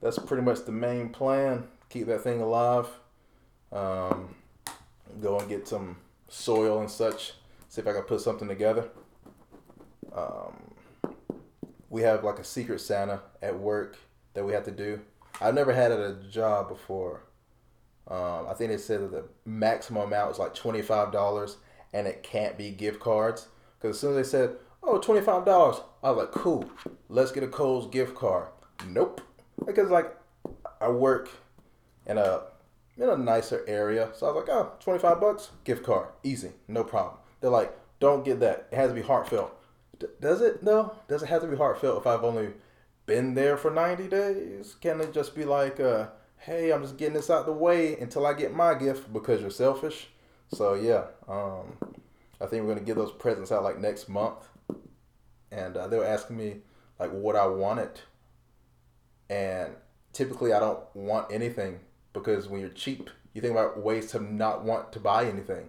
that's 0.00 0.20
pretty 0.20 0.44
much 0.44 0.66
the 0.66 0.72
main 0.72 1.08
plan. 1.08 1.66
Keep 1.88 2.06
that 2.06 2.20
thing 2.20 2.40
alive. 2.40 2.86
Um, 3.72 4.36
go 5.20 5.40
and 5.40 5.48
get 5.48 5.66
some 5.66 5.96
soil 6.28 6.78
and 6.78 6.88
such. 6.88 7.32
See 7.68 7.80
if 7.80 7.88
I 7.88 7.92
can 7.92 8.02
put 8.02 8.20
something 8.20 8.46
together. 8.46 8.88
Um, 10.14 10.74
we 11.90 12.02
have 12.02 12.24
like 12.24 12.38
a 12.38 12.44
secret 12.44 12.80
Santa 12.80 13.20
at 13.42 13.58
work 13.58 13.98
that 14.34 14.44
we 14.44 14.52
have 14.52 14.64
to 14.64 14.70
do. 14.70 15.00
I've 15.40 15.54
never 15.54 15.72
had 15.72 15.92
it 15.92 15.98
at 15.98 16.10
a 16.10 16.28
job 16.30 16.68
before. 16.68 17.22
Um, 18.08 18.46
I 18.48 18.54
think 18.54 18.70
they 18.70 18.76
said 18.76 19.00
that 19.00 19.10
the 19.12 19.24
maximum 19.44 20.02
amount 20.02 20.32
is 20.32 20.38
like 20.38 20.54
twenty 20.54 20.82
five 20.82 21.12
dollars, 21.12 21.56
and 21.92 22.06
it 22.06 22.22
can't 22.22 22.58
be 22.58 22.70
gift 22.70 23.00
cards. 23.00 23.48
Because 23.78 23.96
as 23.96 24.00
soon 24.00 24.16
as 24.16 24.16
they 24.16 24.38
said, 24.38 24.56
"Oh, 24.82 24.98
twenty 24.98 25.20
five 25.20 25.44
dollars," 25.44 25.80
I 26.02 26.10
was 26.10 26.18
like, 26.18 26.32
"Cool, 26.32 26.68
let's 27.08 27.32
get 27.32 27.42
a 27.42 27.48
Kohl's 27.48 27.86
gift 27.88 28.14
card." 28.14 28.48
Nope, 28.86 29.20
because 29.64 29.90
like 29.90 30.14
I 30.80 30.88
work 30.88 31.30
in 32.06 32.18
a 32.18 32.42
in 32.96 33.08
a 33.08 33.16
nicer 33.16 33.64
area, 33.66 34.10
so 34.14 34.26
I 34.26 34.32
was 34.32 34.46
like, 34.46 34.54
"Oh, 34.54 34.72
25 34.80 35.20
bucks, 35.20 35.50
gift 35.64 35.84
card, 35.84 36.08
easy, 36.22 36.52
no 36.68 36.84
problem." 36.84 37.16
They're 37.40 37.50
like, 37.50 37.76
"Don't 38.00 38.24
get 38.24 38.40
that. 38.40 38.68
It 38.70 38.76
has 38.76 38.90
to 38.90 38.94
be 38.94 39.02
heartfelt." 39.02 39.56
Does 40.20 40.40
it 40.40 40.64
though? 40.64 40.96
Does 41.08 41.22
it 41.22 41.28
have 41.28 41.42
to 41.42 41.48
be 41.48 41.56
heartfelt 41.56 42.00
if 42.00 42.06
I've 42.06 42.24
only 42.24 42.50
been 43.06 43.34
there 43.34 43.56
for 43.56 43.70
90 43.70 44.08
days? 44.08 44.76
Can 44.80 45.00
it 45.00 45.12
just 45.12 45.34
be 45.34 45.44
like, 45.44 45.80
uh, 45.80 46.08
hey, 46.38 46.72
I'm 46.72 46.82
just 46.82 46.96
getting 46.96 47.14
this 47.14 47.30
out 47.30 47.46
the 47.46 47.52
way 47.52 47.98
until 47.98 48.26
I 48.26 48.34
get 48.34 48.54
my 48.54 48.74
gift 48.74 49.12
because 49.12 49.40
you're 49.40 49.50
selfish? 49.50 50.08
So 50.52 50.74
yeah, 50.74 51.04
um, 51.28 51.76
I 52.40 52.46
think 52.46 52.62
we're 52.62 52.74
gonna 52.74 52.86
give 52.86 52.96
those 52.96 53.12
presents 53.12 53.50
out 53.52 53.62
like 53.62 53.78
next 53.78 54.08
month, 54.08 54.46
and 55.50 55.76
uh, 55.76 55.88
they 55.88 55.98
were 55.98 56.06
asking 56.06 56.36
me 56.36 56.58
like 56.98 57.10
what 57.10 57.36
I 57.36 57.46
wanted, 57.46 58.00
and 59.28 59.74
typically 60.12 60.52
I 60.52 60.60
don't 60.60 60.80
want 60.94 61.32
anything 61.32 61.80
because 62.12 62.48
when 62.48 62.60
you're 62.60 62.70
cheap, 62.70 63.10
you 63.32 63.40
think 63.40 63.52
about 63.52 63.82
ways 63.82 64.10
to 64.12 64.20
not 64.20 64.64
want 64.64 64.92
to 64.92 65.00
buy 65.00 65.24
anything. 65.26 65.68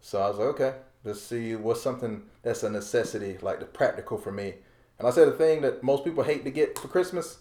So 0.00 0.20
I 0.20 0.28
was 0.28 0.38
like, 0.38 0.48
okay, 0.48 0.74
let's 1.04 1.20
see 1.20 1.54
what's 1.54 1.82
something 1.82 2.22
that's 2.42 2.62
a 2.62 2.70
necessity, 2.70 3.38
like 3.42 3.60
the 3.60 3.66
practical 3.66 4.18
for 4.18 4.32
me. 4.32 4.54
And 4.98 5.06
I 5.06 5.10
said 5.10 5.28
the 5.28 5.32
thing 5.32 5.60
that 5.62 5.82
most 5.82 6.04
people 6.04 6.24
hate 6.24 6.44
to 6.44 6.50
get 6.50 6.78
for 6.78 6.88
Christmas, 6.88 7.38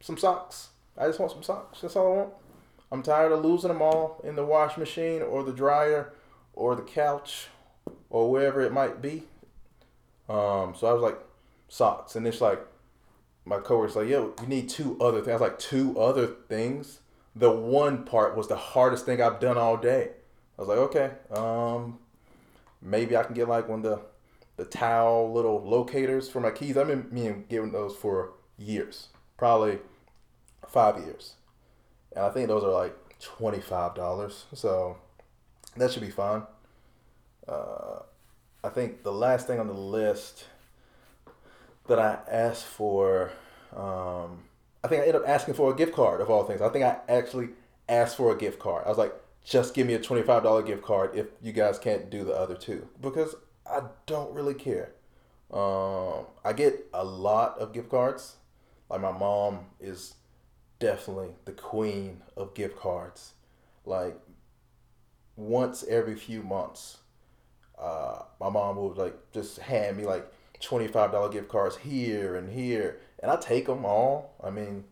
some 0.00 0.18
socks. 0.18 0.68
I 0.96 1.06
just 1.06 1.20
want 1.20 1.32
some 1.32 1.42
socks. 1.42 1.80
That's 1.80 1.96
all 1.96 2.12
I 2.12 2.16
want. 2.16 2.32
I'm 2.90 3.02
tired 3.02 3.32
of 3.32 3.44
losing 3.44 3.68
them 3.68 3.82
all 3.82 4.20
in 4.24 4.34
the 4.34 4.44
wash 4.44 4.76
machine 4.76 5.22
or 5.22 5.44
the 5.44 5.52
dryer 5.52 6.12
or 6.54 6.74
the 6.74 6.82
couch 6.82 7.48
or 8.10 8.30
wherever 8.30 8.60
it 8.62 8.72
might 8.72 9.00
be. 9.00 9.24
Um, 10.28 10.74
so 10.76 10.86
I 10.86 10.92
was 10.92 11.02
like, 11.02 11.18
socks. 11.68 12.16
And 12.16 12.26
it's 12.26 12.40
like, 12.40 12.60
my 13.44 13.58
coworker's 13.58 13.96
like, 13.96 14.08
yo, 14.08 14.34
you 14.40 14.46
need 14.46 14.68
two 14.68 14.98
other 15.00 15.20
things. 15.20 15.28
I 15.28 15.32
was 15.34 15.40
like, 15.40 15.58
two 15.58 15.98
other 15.98 16.26
things? 16.26 17.00
The 17.36 17.50
one 17.50 18.04
part 18.04 18.36
was 18.36 18.48
the 18.48 18.56
hardest 18.56 19.06
thing 19.06 19.22
I've 19.22 19.40
done 19.40 19.56
all 19.56 19.76
day. 19.76 20.10
I 20.58 20.62
was 20.62 20.68
like, 20.68 20.78
okay, 20.78 21.10
um, 21.30 21.98
maybe 22.80 23.16
I 23.16 23.22
can 23.22 23.34
get 23.34 23.48
like 23.48 23.68
one 23.68 23.84
of 23.84 23.84
the 23.84 24.00
the 24.56 24.64
Tile 24.64 25.32
little 25.32 25.62
locators 25.62 26.28
for 26.28 26.40
my 26.40 26.50
keys. 26.50 26.76
I've 26.76 26.88
been 26.88 27.06
meaning 27.12 27.44
giving 27.48 27.70
those 27.70 27.94
for 27.94 28.32
years, 28.56 29.08
probably 29.36 29.78
five 30.66 30.98
years, 30.98 31.34
and 32.14 32.24
I 32.24 32.30
think 32.30 32.48
those 32.48 32.64
are 32.64 32.72
like 32.72 32.96
twenty 33.20 33.60
five 33.60 33.94
dollars. 33.94 34.46
So 34.52 34.96
that 35.76 35.92
should 35.92 36.02
be 36.02 36.10
fine. 36.10 36.42
Uh, 37.46 38.00
I 38.62 38.68
think 38.68 39.04
the 39.04 39.12
last 39.12 39.46
thing 39.46 39.60
on 39.60 39.68
the 39.68 39.72
list 39.72 40.46
that 41.86 41.98
I 41.98 42.18
asked 42.30 42.66
for, 42.66 43.30
um, 43.74 44.44
I 44.82 44.88
think 44.88 45.02
I 45.02 45.06
ended 45.06 45.16
up 45.16 45.28
asking 45.28 45.54
for 45.54 45.72
a 45.72 45.76
gift 45.76 45.94
card 45.94 46.20
of 46.20 46.28
all 46.30 46.44
things. 46.44 46.60
I 46.60 46.68
think 46.68 46.84
I 46.84 46.98
actually 47.08 47.50
asked 47.88 48.16
for 48.16 48.32
a 48.32 48.36
gift 48.36 48.58
card. 48.58 48.84
I 48.84 48.88
was 48.88 48.98
like, 48.98 49.14
just 49.48 49.72
give 49.72 49.86
me 49.86 49.94
a 49.94 49.98
twenty 49.98 50.22
five 50.22 50.42
dollar 50.42 50.62
gift 50.62 50.82
card 50.82 51.16
if 51.16 51.26
you 51.40 51.52
guys 51.52 51.78
can't 51.78 52.10
do 52.10 52.22
the 52.22 52.34
other 52.34 52.54
two 52.54 52.86
because 53.00 53.34
I 53.66 53.80
don't 54.06 54.34
really 54.34 54.54
care. 54.54 54.92
Um, 55.50 56.26
I 56.44 56.52
get 56.54 56.86
a 56.92 57.04
lot 57.04 57.58
of 57.58 57.72
gift 57.72 57.88
cards. 57.88 58.36
Like 58.90 59.00
my 59.00 59.12
mom 59.12 59.60
is 59.80 60.14
definitely 60.78 61.30
the 61.46 61.52
queen 61.52 62.22
of 62.36 62.54
gift 62.54 62.78
cards. 62.78 63.32
Like 63.86 64.18
once 65.36 65.82
every 65.88 66.14
few 66.14 66.42
months, 66.42 66.98
uh, 67.78 68.22
my 68.40 68.50
mom 68.50 68.76
would 68.76 68.98
like 68.98 69.16
just 69.32 69.58
hand 69.58 69.96
me 69.96 70.04
like 70.04 70.30
twenty 70.60 70.88
five 70.88 71.10
dollar 71.10 71.30
gift 71.30 71.48
cards 71.48 71.76
here 71.78 72.36
and 72.36 72.50
here, 72.50 73.00
and 73.20 73.30
I 73.30 73.36
take 73.36 73.64
them 73.64 73.86
all. 73.86 74.34
I 74.44 74.50
mean, 74.50 74.84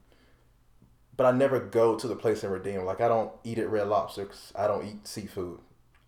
but 1.16 1.26
I 1.26 1.36
never 1.36 1.60
go 1.60 1.96
to 1.96 2.08
the 2.08 2.16
place 2.16 2.42
and 2.42 2.52
redeem. 2.52 2.84
Like 2.84 3.00
I 3.00 3.08
don't 3.08 3.32
eat 3.44 3.58
at 3.58 3.70
Red 3.70 3.88
Lobster 3.88 4.24
because 4.24 4.52
I 4.54 4.66
don't 4.66 4.86
eat 4.86 5.06
seafood. 5.06 5.60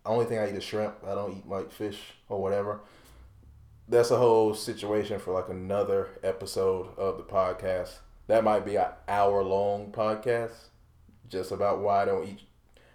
Only 0.05 0.25
thing 0.25 0.39
I 0.39 0.49
eat 0.49 0.55
is 0.55 0.63
shrimp. 0.63 0.95
I 1.05 1.15
don't 1.15 1.37
eat 1.37 1.47
like 1.47 1.71
fish 1.71 1.99
or 2.29 2.41
whatever. 2.41 2.81
That's 3.87 4.11
a 4.11 4.17
whole 4.17 4.53
situation 4.53 5.19
for 5.19 5.33
like 5.33 5.49
another 5.49 6.09
episode 6.23 6.95
of 6.97 7.17
the 7.17 7.23
podcast. 7.23 7.97
That 8.27 8.43
might 8.43 8.65
be 8.65 8.75
an 8.75 8.89
hour 9.07 9.43
long 9.43 9.91
podcast 9.91 10.51
just 11.27 11.51
about 11.51 11.79
why 11.79 12.03
I 12.03 12.05
don't 12.05 12.27
eat 12.27 12.41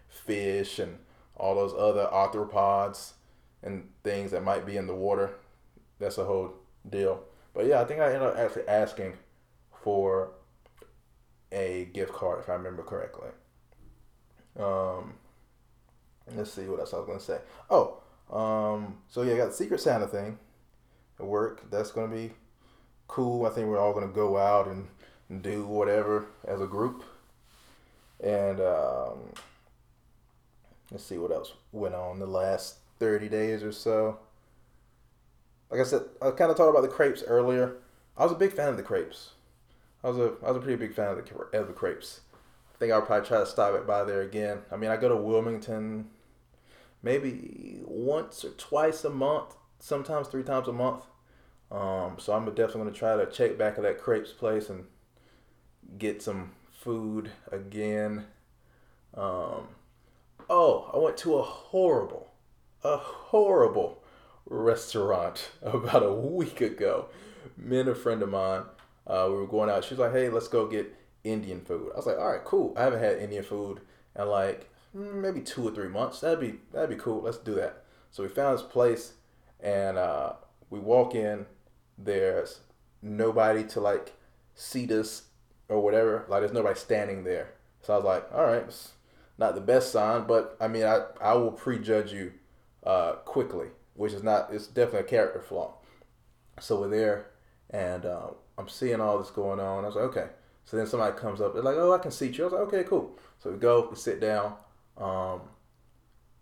fish 0.09 0.79
and 0.79 0.99
all 1.37 1.57
those 1.57 1.75
other 1.75 2.09
arthropods 2.13 3.13
and 3.63 3.89
things 4.05 4.31
that 4.31 4.45
might 4.45 4.65
be 4.65 4.77
in 4.77 4.87
the 4.87 4.95
water. 4.95 5.35
That's 5.99 6.19
a 6.19 6.25
whole 6.25 6.55
deal. 6.89 7.25
But 7.55 7.67
yeah, 7.67 7.81
I 7.81 7.85
think 7.85 8.01
I 8.01 8.07
ended 8.07 8.23
up 8.23 8.37
actually 8.37 8.69
asking 8.69 9.15
for 9.83 10.31
a 11.55 11.87
gift 11.87 12.13
card 12.13 12.41
if 12.41 12.49
I 12.49 12.55
remember 12.55 12.83
correctly. 12.83 13.31
Um, 14.59 15.15
let's 16.37 16.53
see 16.53 16.67
what 16.69 16.81
else 16.81 16.93
I 16.93 16.99
was 16.99 17.07
gonna 17.07 17.21
say. 17.21 17.39
Oh, 17.71 18.03
um, 18.31 18.99
so 19.09 19.23
yeah, 19.23 19.35
I 19.35 19.37
got 19.37 19.47
the 19.47 19.55
Secret 19.55 19.81
Santa 19.81 20.07
thing 20.07 20.39
at 21.19 21.27
work. 21.27 21.71
That's 21.71 21.93
gonna 21.93 22.15
be 22.15 22.33
cool. 23.09 23.47
I 23.47 23.51
think 23.51 23.69
we're 23.69 23.79
all 23.79 23.95
gonna 23.95 24.09
go 24.09 24.37
out 24.37 24.69
and, 24.69 24.89
and 25.29 25.43
do 25.43 25.65
whatever 25.65 26.27
as 26.47 26.61
a 26.61 26.67
group. 26.67 27.05
And 28.23 28.61
um, 28.61 29.33
let's 30.91 31.05
see 31.05 31.19
what 31.19 31.31
else 31.33 31.53
went 31.73 31.95
on 31.95 32.19
the 32.19 32.27
last 32.27 32.77
thirty 32.99 33.29
days 33.29 33.63
or 33.63 33.73
so. 33.73 34.19
Like 35.71 35.81
I 35.81 35.85
said, 35.85 36.03
I 36.23 36.31
kind 36.31 36.51
of 36.51 36.57
talked 36.57 36.71
about 36.71 36.83
the 36.83 36.89
crepes 36.89 37.23
earlier. 37.27 37.77
I 38.17 38.23
was 38.23 38.33
a 38.33 38.37
big 38.37 38.53
fan 38.53 38.69
of 38.69 38.77
the 38.77 38.83
crepes. 38.83 39.31
I 40.05 40.09
was 40.09 40.19
a 40.19 40.35
I 40.45 40.49
was 40.49 40.59
a 40.59 40.61
pretty 40.61 40.77
big 40.77 40.95
fan 40.95 41.17
of 41.17 41.25
the 41.25 41.59
of 41.59 41.67
the 41.67 41.73
crepes. 41.73 42.21
I 42.75 42.79
think 42.79 42.93
I'll 42.93 43.03
probably 43.03 43.27
try 43.27 43.39
to 43.39 43.47
stop 43.47 43.75
it 43.75 43.87
by 43.87 44.05
there 44.05 44.21
again. 44.21 44.59
I 44.71 44.77
mean, 44.77 44.91
I 44.91 44.97
go 44.97 45.09
to 45.09 45.17
Wilmington 45.17 46.11
maybe 47.03 47.81
once 47.85 48.45
or 48.45 48.51
twice 48.51 49.05
a 49.05 49.11
month, 49.11 49.55
sometimes 49.79 50.29
three 50.29 50.43
times 50.43 50.69
a 50.69 50.73
month. 50.73 51.05
Um, 51.71 52.17
so 52.19 52.35
I'm 52.35 52.45
definitely 52.47 52.81
gonna 52.81 52.93
try 52.93 53.17
to 53.17 53.31
check 53.31 53.57
back 53.57 53.79
at 53.79 53.83
that 53.83 53.99
crepes 53.99 54.33
place 54.33 54.69
and 54.69 54.85
get 55.97 56.23
some 56.23 56.53
food 56.71 57.31
again. 57.51 58.27
Um, 59.15 59.69
oh, 60.51 60.91
I 60.93 60.99
went 60.99 61.17
to 61.19 61.37
a 61.37 61.43
horrible, 61.43 62.33
a 62.83 62.99
horrible 62.99 64.03
restaurant 64.45 65.51
about 65.63 66.03
a 66.03 66.13
week 66.13 66.61
ago. 66.61 67.07
Me 67.57 67.81
and 67.81 67.89
a 67.89 67.95
friend 67.95 68.23
of 68.23 68.29
mine, 68.31 68.65
uh, 69.07 69.27
we 69.29 69.37
were 69.37 69.47
going 69.47 69.71
out. 69.71 69.85
She 69.85 69.95
was 69.95 69.99
like, 70.01 70.13
"Hey, 70.13 70.29
let's 70.29 70.49
go 70.49 70.67
get 70.67 70.95
Indian 71.25 71.61
food." 71.61 71.91
I 71.93 71.97
was 71.97 72.07
like, 72.07 72.19
"All 72.19 72.33
right, 72.33 72.45
cool. 72.45 72.75
I 72.77 72.83
haven't 72.83 73.01
had 73.01 73.19
Indian 73.19 73.45
food 73.45 73.81
in 74.19 74.27
like 74.27 74.71
mm, 74.97 75.15
maybe 75.15 75.41
two 75.41 75.67
or 75.67 75.71
three 75.71 75.89
months. 75.89 76.21
That'd 76.21 76.41
be 76.41 76.61
that'd 76.73 76.91
be 76.91 76.97
cool. 76.97 77.23
Let's 77.23 77.39
do 77.39 77.55
that." 77.55 77.85
So 78.11 78.23
we 78.23 78.29
found 78.29 78.59
this 78.59 78.65
place, 78.65 79.15
and 79.61 79.99
uh, 79.99 80.35
we 80.71 80.79
walk 80.79 81.15
in. 81.15 81.47
There's 81.99 82.61
nobody 83.03 83.65
to 83.65 83.81
like 83.81 84.15
seat 84.55 84.91
us 84.91 85.25
or 85.69 85.81
whatever. 85.81 86.25
Like 86.29 86.41
there's 86.41 86.53
nobody 86.53 86.79
standing 86.79 87.25
there. 87.25 87.53
So 87.83 87.93
I 87.93 87.97
was 87.97 88.05
like, 88.05 88.33
all 88.33 88.45
right, 88.47 88.65
not 89.39 89.55
the 89.55 89.61
best 89.61 89.93
sign, 89.93 90.27
but 90.27 90.57
I 90.61 90.69
mean, 90.69 90.85
I 90.85 91.03
I 91.21 91.35
will 91.35 91.53
prejudge 91.53 92.13
you 92.13 92.33
uh, 92.85 93.13
quickly, 93.25 93.69
which 93.95 94.13
is 94.13 94.23
not. 94.23 94.53
It's 94.53 94.67
definitely 94.67 95.01
a 95.01 95.05
character 95.05 95.41
flaw. 95.41 95.75
So 96.61 96.81
we're 96.81 96.89
there, 96.89 97.27
and 97.71 98.07
uh, 98.07 98.29
I'm 98.59 98.69
seeing 98.69 99.01
all 99.01 99.19
this 99.19 99.31
going 99.31 99.61
on. 99.61 99.85
I 99.85 99.87
was 99.87 99.97
like, 99.97 100.05
okay. 100.05 100.27
So 100.65 100.77
then 100.77 100.87
somebody 100.87 101.17
comes 101.17 101.41
up. 101.41 101.55
They're 101.55 101.63
like, 101.63 101.77
oh, 101.77 101.93
I 101.93 101.99
can 101.99 102.11
seat 102.11 102.39
you. 102.39 102.45
I 102.45 102.47
was 102.47 102.53
like, 102.53 102.69
okay, 102.69 102.85
cool. 102.85 103.19
So 103.39 103.51
we 103.51 103.59
go, 103.59 103.89
we 103.91 103.97
sit 103.97 104.21
down, 104.21 104.55
um, 104.97 105.43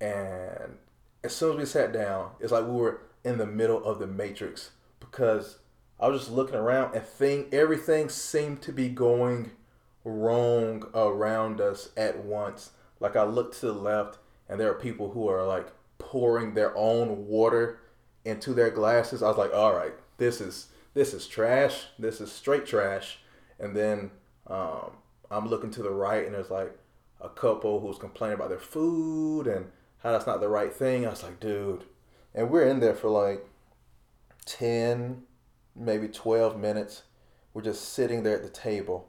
and 0.00 0.78
as 1.24 1.34
soon 1.34 1.52
as 1.52 1.58
we 1.58 1.64
sat 1.66 1.92
down, 1.92 2.30
it's 2.40 2.52
like 2.52 2.64
we 2.64 2.72
were 2.72 3.02
in 3.24 3.38
the 3.38 3.46
middle 3.46 3.82
of 3.84 3.98
the 3.98 4.06
matrix 4.06 4.70
because 5.00 5.58
I 6.00 6.08
was 6.08 6.22
just 6.22 6.32
looking 6.32 6.56
around 6.56 6.94
and 6.94 7.04
thing 7.04 7.46
everything 7.52 8.08
seemed 8.08 8.62
to 8.62 8.72
be 8.72 8.88
going 8.88 9.52
wrong 10.04 10.84
around 10.94 11.60
us 11.60 11.90
at 11.96 12.24
once. 12.24 12.70
Like 12.98 13.14
I 13.14 13.22
looked 13.22 13.60
to 13.60 13.66
the 13.66 13.72
left 13.72 14.18
and 14.48 14.58
there 14.58 14.70
are 14.70 14.74
people 14.74 15.12
who 15.12 15.28
are 15.28 15.46
like 15.46 15.68
pouring 15.98 16.54
their 16.54 16.76
own 16.76 17.28
water 17.28 17.78
into 18.24 18.52
their 18.52 18.70
glasses. 18.70 19.22
I 19.22 19.28
was 19.28 19.38
like, 19.38 19.54
all 19.54 19.74
right, 19.74 19.94
this 20.18 20.40
is 20.40 20.68
this 20.94 21.14
is 21.14 21.26
trash. 21.26 21.86
This 21.98 22.20
is 22.20 22.30
straight 22.30 22.66
trash. 22.66 23.18
And 23.58 23.74
then 23.76 24.10
um, 24.46 24.92
I'm 25.30 25.48
looking 25.48 25.70
to 25.72 25.82
the 25.82 25.90
right 25.90 26.24
and 26.24 26.34
there's 26.34 26.50
like 26.50 26.76
a 27.20 27.28
couple 27.28 27.80
who's 27.80 27.98
complaining 27.98 28.34
about 28.34 28.50
their 28.50 28.58
food 28.58 29.46
and 29.46 29.66
how 30.02 30.12
that's 30.12 30.26
not 30.26 30.40
the 30.40 30.48
right 30.48 30.72
thing. 30.72 31.06
I 31.06 31.10
was 31.10 31.22
like, 31.22 31.40
dude. 31.40 31.84
And 32.34 32.50
we're 32.50 32.66
in 32.66 32.80
there 32.80 32.94
for 32.94 33.08
like 33.08 33.46
10, 34.46 35.22
maybe 35.76 36.08
12 36.08 36.58
minutes. 36.58 37.02
We're 37.54 37.62
just 37.62 37.90
sitting 37.90 38.22
there 38.22 38.36
at 38.36 38.42
the 38.42 38.48
table. 38.48 39.08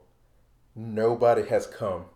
Nobody 0.74 1.46
has 1.48 1.66
come 1.66 2.06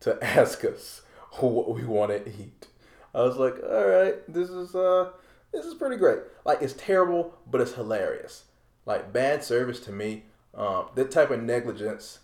to 0.00 0.18
ask 0.22 0.64
us 0.64 1.02
what 1.38 1.74
we 1.74 1.84
want 1.84 2.10
to 2.12 2.28
eat. 2.28 2.68
I 3.14 3.22
was 3.22 3.36
like, 3.36 3.54
all 3.62 3.86
right, 3.86 4.16
this 4.28 4.50
is 4.50 4.74
uh 4.74 5.10
this 5.52 5.64
is 5.64 5.74
pretty 5.74 5.96
great. 5.96 6.18
Like 6.44 6.60
it's 6.60 6.74
terrible, 6.74 7.34
but 7.50 7.60
it's 7.60 7.72
hilarious. 7.72 8.44
Like 8.86 9.12
bad 9.12 9.44
service 9.44 9.80
to 9.80 9.92
me, 9.92 10.24
um, 10.54 10.86
that 10.94 11.10
type 11.10 11.30
of 11.30 11.42
negligence 11.42 12.20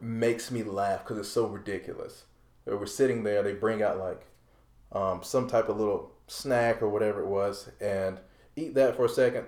makes 0.00 0.50
me 0.50 0.62
laugh 0.62 1.00
because 1.00 1.18
it's 1.18 1.28
so 1.28 1.46
ridiculous. 1.46 2.24
We're 2.64 2.86
sitting 2.86 3.24
there, 3.24 3.42
they 3.42 3.52
bring 3.52 3.82
out 3.82 3.98
like 3.98 4.24
um, 4.92 5.22
some 5.22 5.48
type 5.48 5.68
of 5.68 5.78
little 5.78 6.12
snack 6.28 6.80
or 6.80 6.88
whatever 6.88 7.20
it 7.20 7.26
was, 7.26 7.68
and 7.80 8.20
eat 8.56 8.74
that 8.74 8.96
for 8.96 9.04
a 9.04 9.08
second 9.08 9.46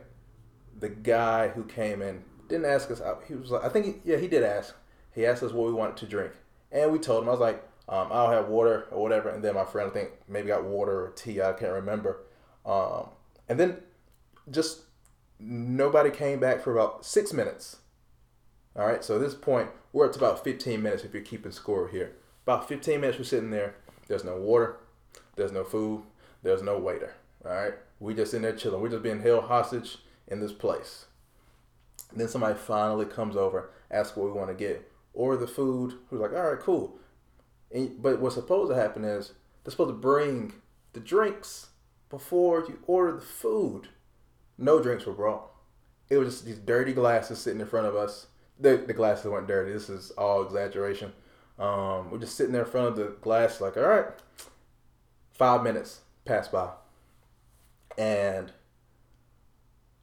the 0.78 0.88
guy 0.88 1.48
who 1.48 1.64
came 1.64 2.02
in 2.02 2.22
didn't 2.48 2.66
ask 2.66 2.90
us. 2.90 3.00
He 3.26 3.34
was 3.34 3.50
like, 3.50 3.64
I 3.64 3.68
think, 3.68 3.86
he, 3.86 4.10
yeah, 4.10 4.16
he 4.16 4.28
did 4.28 4.42
ask. 4.42 4.74
He 5.14 5.26
asked 5.26 5.42
us 5.42 5.52
what 5.52 5.66
we 5.66 5.72
wanted 5.72 5.96
to 5.98 6.06
drink, 6.06 6.32
and 6.72 6.92
we 6.92 6.98
told 6.98 7.22
him. 7.22 7.28
I 7.28 7.32
was 7.32 7.40
like, 7.40 7.62
um, 7.88 8.08
I'll 8.10 8.30
have 8.30 8.48
water 8.48 8.86
or 8.90 9.02
whatever. 9.02 9.28
And 9.28 9.42
then 9.42 9.54
my 9.54 9.64
friend, 9.64 9.88
I 9.90 9.92
think 9.92 10.10
maybe 10.28 10.48
got 10.48 10.64
water 10.64 11.06
or 11.06 11.10
tea. 11.10 11.40
I 11.40 11.52
can't 11.52 11.72
remember. 11.72 12.22
Um, 12.66 13.10
and 13.48 13.60
then 13.60 13.78
just 14.50 14.82
nobody 15.44 16.10
came 16.10 16.40
back 16.40 16.62
for 16.62 16.72
about 16.72 17.04
six 17.04 17.32
minutes. 17.32 17.76
All 18.76 18.86
right, 18.86 19.04
so 19.04 19.16
at 19.16 19.20
this 19.20 19.34
point, 19.34 19.70
we're 19.92 20.06
up 20.06 20.12
to 20.12 20.18
about 20.18 20.42
15 20.42 20.82
minutes 20.82 21.04
if 21.04 21.12
you're 21.14 21.22
keeping 21.22 21.52
score 21.52 21.88
here. 21.88 22.16
About 22.44 22.68
15 22.68 23.00
minutes 23.00 23.18
we're 23.18 23.24
sitting 23.24 23.50
there. 23.50 23.76
There's 24.08 24.24
no 24.24 24.36
water, 24.36 24.76
there's 25.36 25.52
no 25.52 25.64
food, 25.64 26.02
there's 26.42 26.62
no 26.62 26.78
waiter. 26.78 27.14
All 27.44 27.52
right, 27.52 27.74
we 28.00 28.14
just 28.14 28.34
in 28.34 28.42
there 28.42 28.56
chilling. 28.56 28.80
We're 28.80 28.88
just 28.88 29.02
being 29.02 29.20
held 29.20 29.44
hostage 29.44 29.98
in 30.26 30.40
this 30.40 30.52
place. 30.52 31.06
And 32.10 32.20
then 32.20 32.28
somebody 32.28 32.54
finally 32.54 33.06
comes 33.06 33.36
over, 33.36 33.70
asks 33.90 34.16
what 34.16 34.26
we 34.26 34.32
want 34.32 34.48
to 34.48 34.54
get, 34.54 34.90
or 35.12 35.36
the 35.36 35.46
food. 35.46 35.94
Who's 36.08 36.20
like, 36.20 36.32
all 36.32 36.50
right, 36.50 36.60
cool. 36.60 36.96
And, 37.70 38.00
but 38.02 38.20
what's 38.20 38.34
supposed 38.34 38.70
to 38.70 38.76
happen 38.76 39.04
is 39.04 39.32
they're 39.62 39.70
supposed 39.70 39.90
to 39.90 39.94
bring 39.94 40.54
the 40.92 41.00
drinks 41.00 41.68
before 42.10 42.60
you 42.68 42.78
order 42.86 43.12
the 43.12 43.20
food. 43.20 43.88
No 44.58 44.80
drinks 44.80 45.06
were 45.06 45.12
brought. 45.12 45.50
It 46.08 46.18
was 46.18 46.34
just 46.34 46.44
these 46.44 46.58
dirty 46.58 46.92
glasses 46.92 47.38
sitting 47.38 47.60
in 47.60 47.66
front 47.66 47.86
of 47.86 47.96
us. 47.96 48.26
The, 48.58 48.76
the 48.76 48.92
glasses 48.92 49.26
weren't 49.26 49.48
dirty. 49.48 49.72
This 49.72 49.88
is 49.88 50.10
all 50.12 50.42
exaggeration. 50.42 51.12
Um, 51.58 52.10
we're 52.10 52.18
just 52.18 52.36
sitting 52.36 52.52
there 52.52 52.64
in 52.64 52.70
front 52.70 52.88
of 52.88 52.96
the 52.96 53.16
glass, 53.20 53.60
like, 53.60 53.76
all 53.76 53.84
right, 53.84 54.06
five 55.32 55.62
minutes 55.62 56.00
pass 56.24 56.48
by. 56.48 56.70
And 57.96 58.52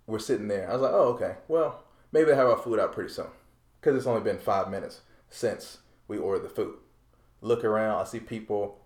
we're 0.08 0.20
sitting 0.20 0.48
there. 0.48 0.70
I 0.70 0.74
was 0.74 0.82
like, 0.82 0.94
oh, 0.94 1.14
okay. 1.14 1.36
Well, 1.48 1.84
maybe 2.12 2.26
they 2.26 2.36
have 2.36 2.48
our 2.48 2.58
food 2.58 2.80
out 2.80 2.94
pretty 2.94 3.12
soon. 3.12 3.28
Because 3.80 3.98
it's 3.98 4.08
only 4.08 4.22
been 4.22 4.38
five 4.38 4.70
minutes 4.70 5.02
since 5.30 5.80
we 6.08 6.18
ordered 6.18 6.44
the 6.44 6.50
food. 6.50 6.76
Look 7.42 7.64
around, 7.64 8.00
I 8.00 8.04
see 8.04 8.20
people 8.20 8.80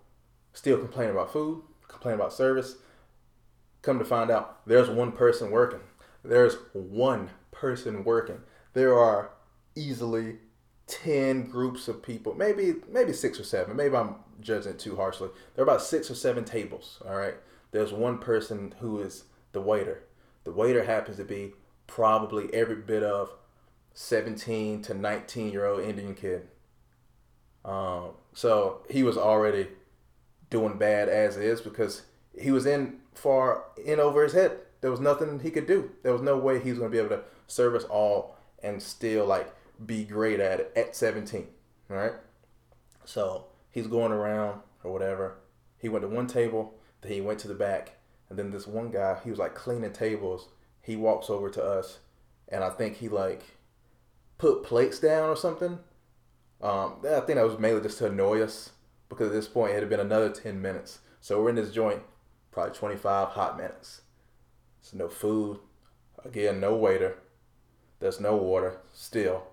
still 0.53 0.77
complaining 0.77 1.13
about 1.13 1.33
food, 1.33 1.63
complaining 1.87 2.19
about 2.19 2.33
service. 2.33 2.77
Come 3.85 3.99
to 3.99 4.05
find 4.05 4.31
out, 4.31 4.65
there's 4.65 4.89
one 4.89 5.11
person 5.11 5.51
working. 5.51 5.81
There's 6.23 6.55
one 6.73 7.29
person 7.51 8.03
working. 8.03 8.39
There 8.73 8.97
are 8.97 9.29
easily 9.75 10.37
10 10.87 11.51
groups 11.51 11.87
of 11.87 12.01
people, 12.01 12.33
maybe 12.33 12.77
maybe 12.91 13.13
6 13.13 13.39
or 13.39 13.43
7. 13.43 13.75
Maybe 13.75 13.95
I'm 13.95 14.15
judging 14.41 14.71
it 14.71 14.79
too 14.79 14.95
harshly. 14.95 15.29
There 15.53 15.63
are 15.63 15.67
about 15.67 15.83
6 15.83 16.09
or 16.09 16.15
7 16.15 16.43
tables, 16.45 16.99
all 17.07 17.15
right? 17.15 17.35
There's 17.69 17.93
one 17.93 18.17
person 18.17 18.73
who 18.79 18.99
is 18.99 19.25
the 19.51 19.61
waiter. 19.61 20.01
The 20.45 20.51
waiter 20.51 20.83
happens 20.83 21.17
to 21.17 21.23
be 21.23 21.53
probably 21.85 22.51
every 22.55 22.77
bit 22.77 23.03
of 23.03 23.35
17 23.93 24.81
to 24.81 24.95
19 24.95 25.51
year 25.51 25.67
old 25.67 25.83
Indian 25.83 26.15
kid. 26.15 26.47
Um, 27.63 28.13
so 28.33 28.79
he 28.89 29.03
was 29.03 29.15
already 29.15 29.67
doing 30.49 30.79
bad 30.79 31.07
as 31.07 31.37
is 31.37 31.61
because 31.61 32.01
he 32.35 32.49
was 32.49 32.65
in 32.65 33.01
far 33.15 33.65
in 33.83 33.99
over 33.99 34.23
his 34.23 34.33
head. 34.33 34.59
There 34.81 34.91
was 34.91 34.99
nothing 34.99 35.39
he 35.39 35.51
could 35.51 35.67
do. 35.67 35.91
There 36.03 36.13
was 36.13 36.21
no 36.21 36.37
way 36.37 36.59
he 36.59 36.69
was 36.69 36.79
going 36.79 36.91
to 36.91 36.95
be 36.95 37.03
able 37.03 37.15
to 37.15 37.23
service 37.47 37.83
all 37.85 38.37
and 38.61 38.81
still 38.81 39.25
like 39.25 39.53
be 39.85 40.03
great 40.03 40.39
at 40.39 40.59
it 40.59 40.73
at 40.75 40.95
17. 40.95 41.47
All 41.89 41.97
right. 41.97 42.13
So 43.05 43.45
he's 43.71 43.87
going 43.87 44.11
around 44.11 44.61
or 44.83 44.91
whatever. 44.91 45.37
He 45.77 45.89
went 45.89 46.03
to 46.03 46.07
one 46.07 46.27
table, 46.27 46.73
then 47.01 47.11
he 47.11 47.21
went 47.21 47.39
to 47.39 47.47
the 47.47 47.53
back, 47.53 47.97
and 48.29 48.39
then 48.39 48.51
this 48.51 48.65
one 48.65 48.89
guy, 48.89 49.19
he 49.23 49.29
was 49.29 49.39
like 49.39 49.53
cleaning 49.53 49.93
tables. 49.93 50.49
He 50.81 50.95
walks 50.95 51.29
over 51.29 51.49
to 51.49 51.63
us, 51.63 51.99
and 52.47 52.63
I 52.63 52.69
think 52.69 52.97
he 52.97 53.09
like 53.09 53.43
put 54.37 54.63
plates 54.63 54.99
down 54.99 55.29
or 55.29 55.35
something. 55.35 55.79
Um, 56.61 56.95
I 57.03 57.19
think 57.19 57.35
that 57.35 57.45
was 57.45 57.59
mainly 57.59 57.81
just 57.81 57.97
to 57.99 58.07
annoy 58.07 58.41
us 58.41 58.71
because 59.09 59.27
at 59.27 59.33
this 59.33 59.47
point 59.47 59.73
it 59.73 59.79
had 59.79 59.89
been 59.89 59.99
another 59.99 60.29
10 60.29 60.61
minutes. 60.61 60.99
So 61.21 61.41
we're 61.41 61.49
in 61.49 61.55
this 61.55 61.71
joint, 61.71 62.01
probably 62.55 62.73
25 62.73 63.27
hot 63.27 63.57
minutes. 63.57 64.01
There's 64.81 64.93
no 64.93 65.09
food. 65.09 65.59
Again, 66.23 66.61
no 66.61 66.73
waiter. 66.73 67.17
There's 67.99 68.21
no 68.21 68.37
water. 68.37 68.77
Still, 68.93 69.43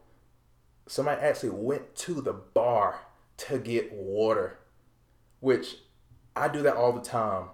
somebody 0.86 1.20
actually 1.20 1.50
went 1.50 1.96
to 1.96 2.20
the 2.20 2.32
bar 2.32 3.00
to 3.38 3.58
get 3.58 3.92
water, 3.92 4.60
which 5.40 5.78
I 6.36 6.46
do 6.46 6.62
that 6.62 6.76
all 6.76 6.92
the 6.92 7.00
time 7.00 7.48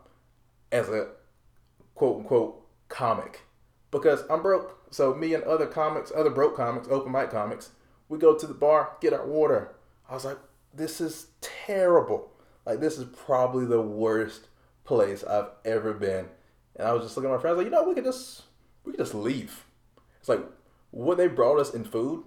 as 0.71 0.91
a 0.91 1.13
quote 1.95 2.19
unquote 2.19 2.67
comic 2.91 3.41
because 3.91 4.25
I'm 4.29 4.43
broke. 4.43 4.93
So 4.93 5.15
me 5.15 5.33
and 5.33 5.45
other 5.45 5.67
comics, 5.67 6.13
other 6.15 6.31
broke 6.31 6.57
comics, 6.57 6.89
open 6.91 7.11
mic 7.11 7.31
comics, 7.31 7.71
we 8.11 8.19
go 8.19 8.37
to 8.37 8.47
the 8.47 8.53
bar, 8.53 8.97
get 9.01 9.15
our 9.15 9.27
water. 9.27 9.75
I 10.11 10.13
was 10.13 10.27
like, 10.27 10.39
this 10.75 11.01
is 11.01 11.29
terrible. 11.41 12.33
Like 12.67 12.81
this 12.81 12.99
is 12.99 13.05
probably 13.05 13.65
the 13.65 13.81
worst 13.81 14.49
place 14.89 15.23
I've 15.23 15.51
ever 15.67 15.93
been. 15.93 16.27
And 16.77 16.89
I 16.89 16.93
was 16.93 17.05
just 17.05 17.17
looking 17.17 17.31
at 17.31 17.35
my 17.35 17.41
friends 17.41 17.59
like, 17.59 17.67
you 17.67 17.71
know, 17.71 17.85
we 17.85 17.95
could 17.95 18.05
just 18.05 18.43
we 18.85 18.93
could 18.93 19.01
just 19.01 19.15
leave. 19.15 19.65
It's 20.19 20.29
like 20.29 20.41
what 20.91 21.19
they 21.19 21.29
brought 21.29 21.61
us 21.61 21.75
in 21.75 21.85
food 21.85 22.25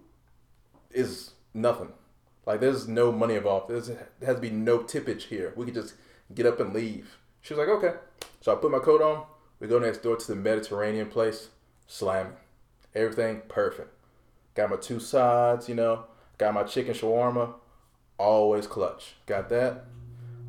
is 0.92 1.32
nothing. 1.54 1.90
Like 2.46 2.60
there's 2.60 2.88
no 2.88 3.12
money 3.12 3.36
involved. 3.36 3.70
There's, 3.70 3.88
there 3.88 4.08
has 4.24 4.36
to 4.36 4.42
be 4.42 4.52
no 4.52 4.80
tippage 4.80 5.24
here. 5.24 5.54
We 5.56 5.66
could 5.66 5.74
just 5.74 5.96
get 6.34 6.46
up 6.46 6.60
and 6.60 6.74
leave 6.74 7.18
She 7.42 7.54
was 7.54 7.60
like, 7.60 7.76
okay. 7.78 7.98
So 8.42 8.54
I 8.54 8.56
put 8.56 8.72
my 8.72 8.80
coat 8.80 9.02
on. 9.02 9.26
We 9.60 9.68
go 9.68 9.80
next 9.80 10.04
door 10.04 10.16
to 10.16 10.28
the 10.28 10.36
Mediterranean 10.36 11.08
place. 11.08 11.50
Slamming. 11.88 12.34
Everything 12.94 13.42
perfect. 13.48 13.90
Got 14.54 14.70
my 14.70 14.76
two 14.78 15.00
sides, 15.00 15.68
you 15.68 15.76
know. 15.76 16.06
Got 16.38 16.54
my 16.54 16.64
chicken 16.64 16.94
shawarma. 16.94 17.54
Always 18.18 18.68
clutch. 18.68 19.16
Got 19.26 19.50
that. 19.50 19.86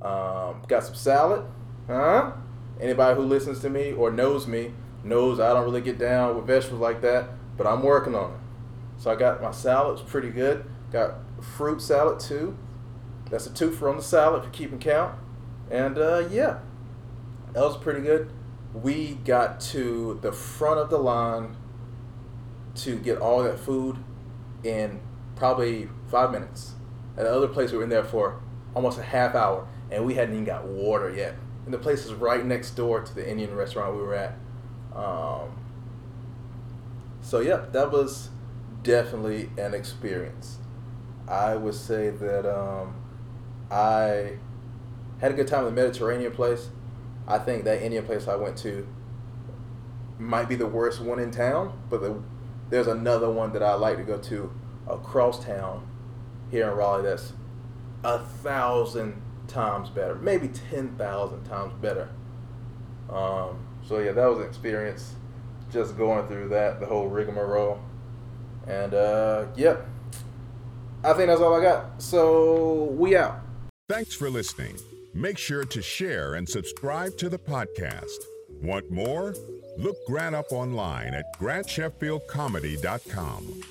Um, 0.03 0.63
got 0.69 0.85
some 0.85 0.95
salad. 0.95 1.45
Huh? 1.87 2.33
Anybody 2.81 3.17
who 3.17 3.27
listens 3.27 3.61
to 3.61 3.71
me 3.71 3.93
or 3.93 4.11
knows 4.11 4.47
me 4.47 4.73
knows 5.05 5.41
I 5.41 5.53
don't 5.53 5.65
really 5.65 5.81
get 5.81 5.99
down 5.99 6.37
with 6.37 6.47
vegetables 6.47 6.81
like 6.81 7.01
that, 7.03 7.31
but 7.57 7.67
I'm 7.67 7.83
working 7.83 8.15
on 8.15 8.33
it. 8.33 8.39
So 8.99 9.11
I 9.11 9.17
got 9.17 9.43
my 9.43 9.51
salad, 9.51 9.99
it's 9.99 10.11
pretty 10.11 10.31
good. 10.31 10.65
Got 10.93 11.15
fruit 11.43 11.83
salad 11.83 12.21
too. 12.21 12.57
That's 13.31 13.47
a 13.47 13.51
twofer 13.51 13.89
on 13.89 13.97
the 13.97 14.03
salad 14.03 14.45
for 14.45 14.51
keeping 14.51 14.79
count. 14.79 15.19
And 15.71 15.99
uh, 15.99 16.29
yeah, 16.31 16.59
that 17.53 17.63
was 17.63 17.77
pretty 17.77 18.01
good. 18.01 18.31
We 18.75 19.15
got 19.25 19.61
to 19.61 20.19
the 20.23 20.33
front 20.33 20.81
of 20.81 20.91
the 20.91 20.99
line 20.99 21.57
to 22.77 22.99
get 22.99 23.19
all 23.19 23.43
that 23.43 23.59
food 23.59 23.99
in 24.65 25.01
probably 25.37 25.89
five 26.09 26.31
minutes. 26.31 26.75
At 27.17 27.25
the 27.25 27.35
other 27.35 27.49
place, 27.49 27.73
we 27.73 27.79
were 27.79 27.85
in 27.85 27.91
there 27.91 28.05
for 28.05 28.41
almost 28.75 28.99
a 28.99 29.03
half 29.03 29.35
hour, 29.35 29.67
and 29.91 30.07
we 30.07 30.15
hadn't 30.15 30.35
even 30.35 30.45
got 30.45 30.65
water 30.65 31.13
yet. 31.13 31.35
And 31.65 31.73
the 31.73 31.79
place 31.79 32.05
is 32.05 32.13
right 32.15 32.45
next 32.45 32.73
door 32.73 33.01
to 33.01 33.15
the 33.15 33.29
Indian 33.29 33.55
restaurant 33.55 33.95
we 33.95 34.03
were 34.03 34.15
at. 34.15 34.35
Um, 34.95 35.59
so, 37.21 37.41
yeah, 37.41 37.65
that 37.73 37.93
was 37.93 38.31
definitely 38.83 39.51
an 39.57 39.75
experience. 39.75 40.59
I 41.29 41.55
would 41.55 41.75
say 41.75 42.11
that 42.11 42.47
um, 42.47 42.95
I 43.71 44.39
had 45.21 45.31
a 45.31 45.35
good 45.35 45.47
time 45.47 45.67
in 45.67 45.75
the 45.75 45.81
Mediterranean 45.81 46.33
place. 46.33 46.69
I 47.29 47.39
think 47.39 47.65
that 47.65 47.83
Indian 47.83 48.05
place 48.05 48.27
I 48.27 48.35
went 48.35 48.57
to 48.59 48.87
might 50.19 50.49
be 50.49 50.57
the 50.57 50.67
worst 50.67 51.01
one 51.01 51.19
in 51.19 51.31
town, 51.31 51.79
but 51.89 52.01
the, 52.01 52.21
there's 52.71 52.89
another 52.89 53.31
one 53.31 53.53
that 53.53 53.63
I 53.63 53.75
like 53.75 53.97
to 53.99 54.03
go 54.03 54.19
to 54.19 54.53
across 54.89 55.45
town 55.45 55.87
here 56.51 56.71
in 56.71 56.77
Raleigh 56.77 57.03
that's 57.03 57.33
a 58.05 58.19
thousand 58.19 59.21
times 59.53 59.91
better, 59.91 60.15
maybe 60.17 60.49
10,000 60.49 61.45
times 61.45 61.73
better. 61.81 62.09
Um, 63.11 63.59
so, 63.87 63.99
yeah, 63.99 64.13
that 64.13 64.27
was 64.27 64.39
an 64.39 64.47
experience 64.47 65.15
just 65.71 65.97
going 65.97 66.27
through 66.29 66.49
that, 66.49 66.81
the 66.81 66.87
whole 66.87 67.09
rigmarole. 67.09 67.81
And, 68.67 68.95
uh, 68.95 69.47
yep. 69.57 69.87
I 71.05 71.13
think 71.15 71.29
that's 71.29 71.41
all 71.41 71.55
I 71.55 71.63
got. 71.63 72.01
So, 72.01 72.85
we 72.97 73.17
out. 73.17 73.41
Thanks 73.89 74.15
for 74.15 74.31
listening. 74.31 74.77
Make 75.15 75.37
sure 75.37 75.65
to 75.65 75.83
share 75.83 76.35
and 76.35 76.49
subscribe 76.49 77.19
to 77.19 77.29
the 77.29 77.39
podcast. 77.39 78.07
Want 78.63 78.89
more? 78.91 79.35
Look 79.77 79.97
Grant 80.07 80.35
up 80.35 80.53
online 80.53 81.13
at 81.15 81.27
grantsheffieldcomedy.com. 81.39 83.63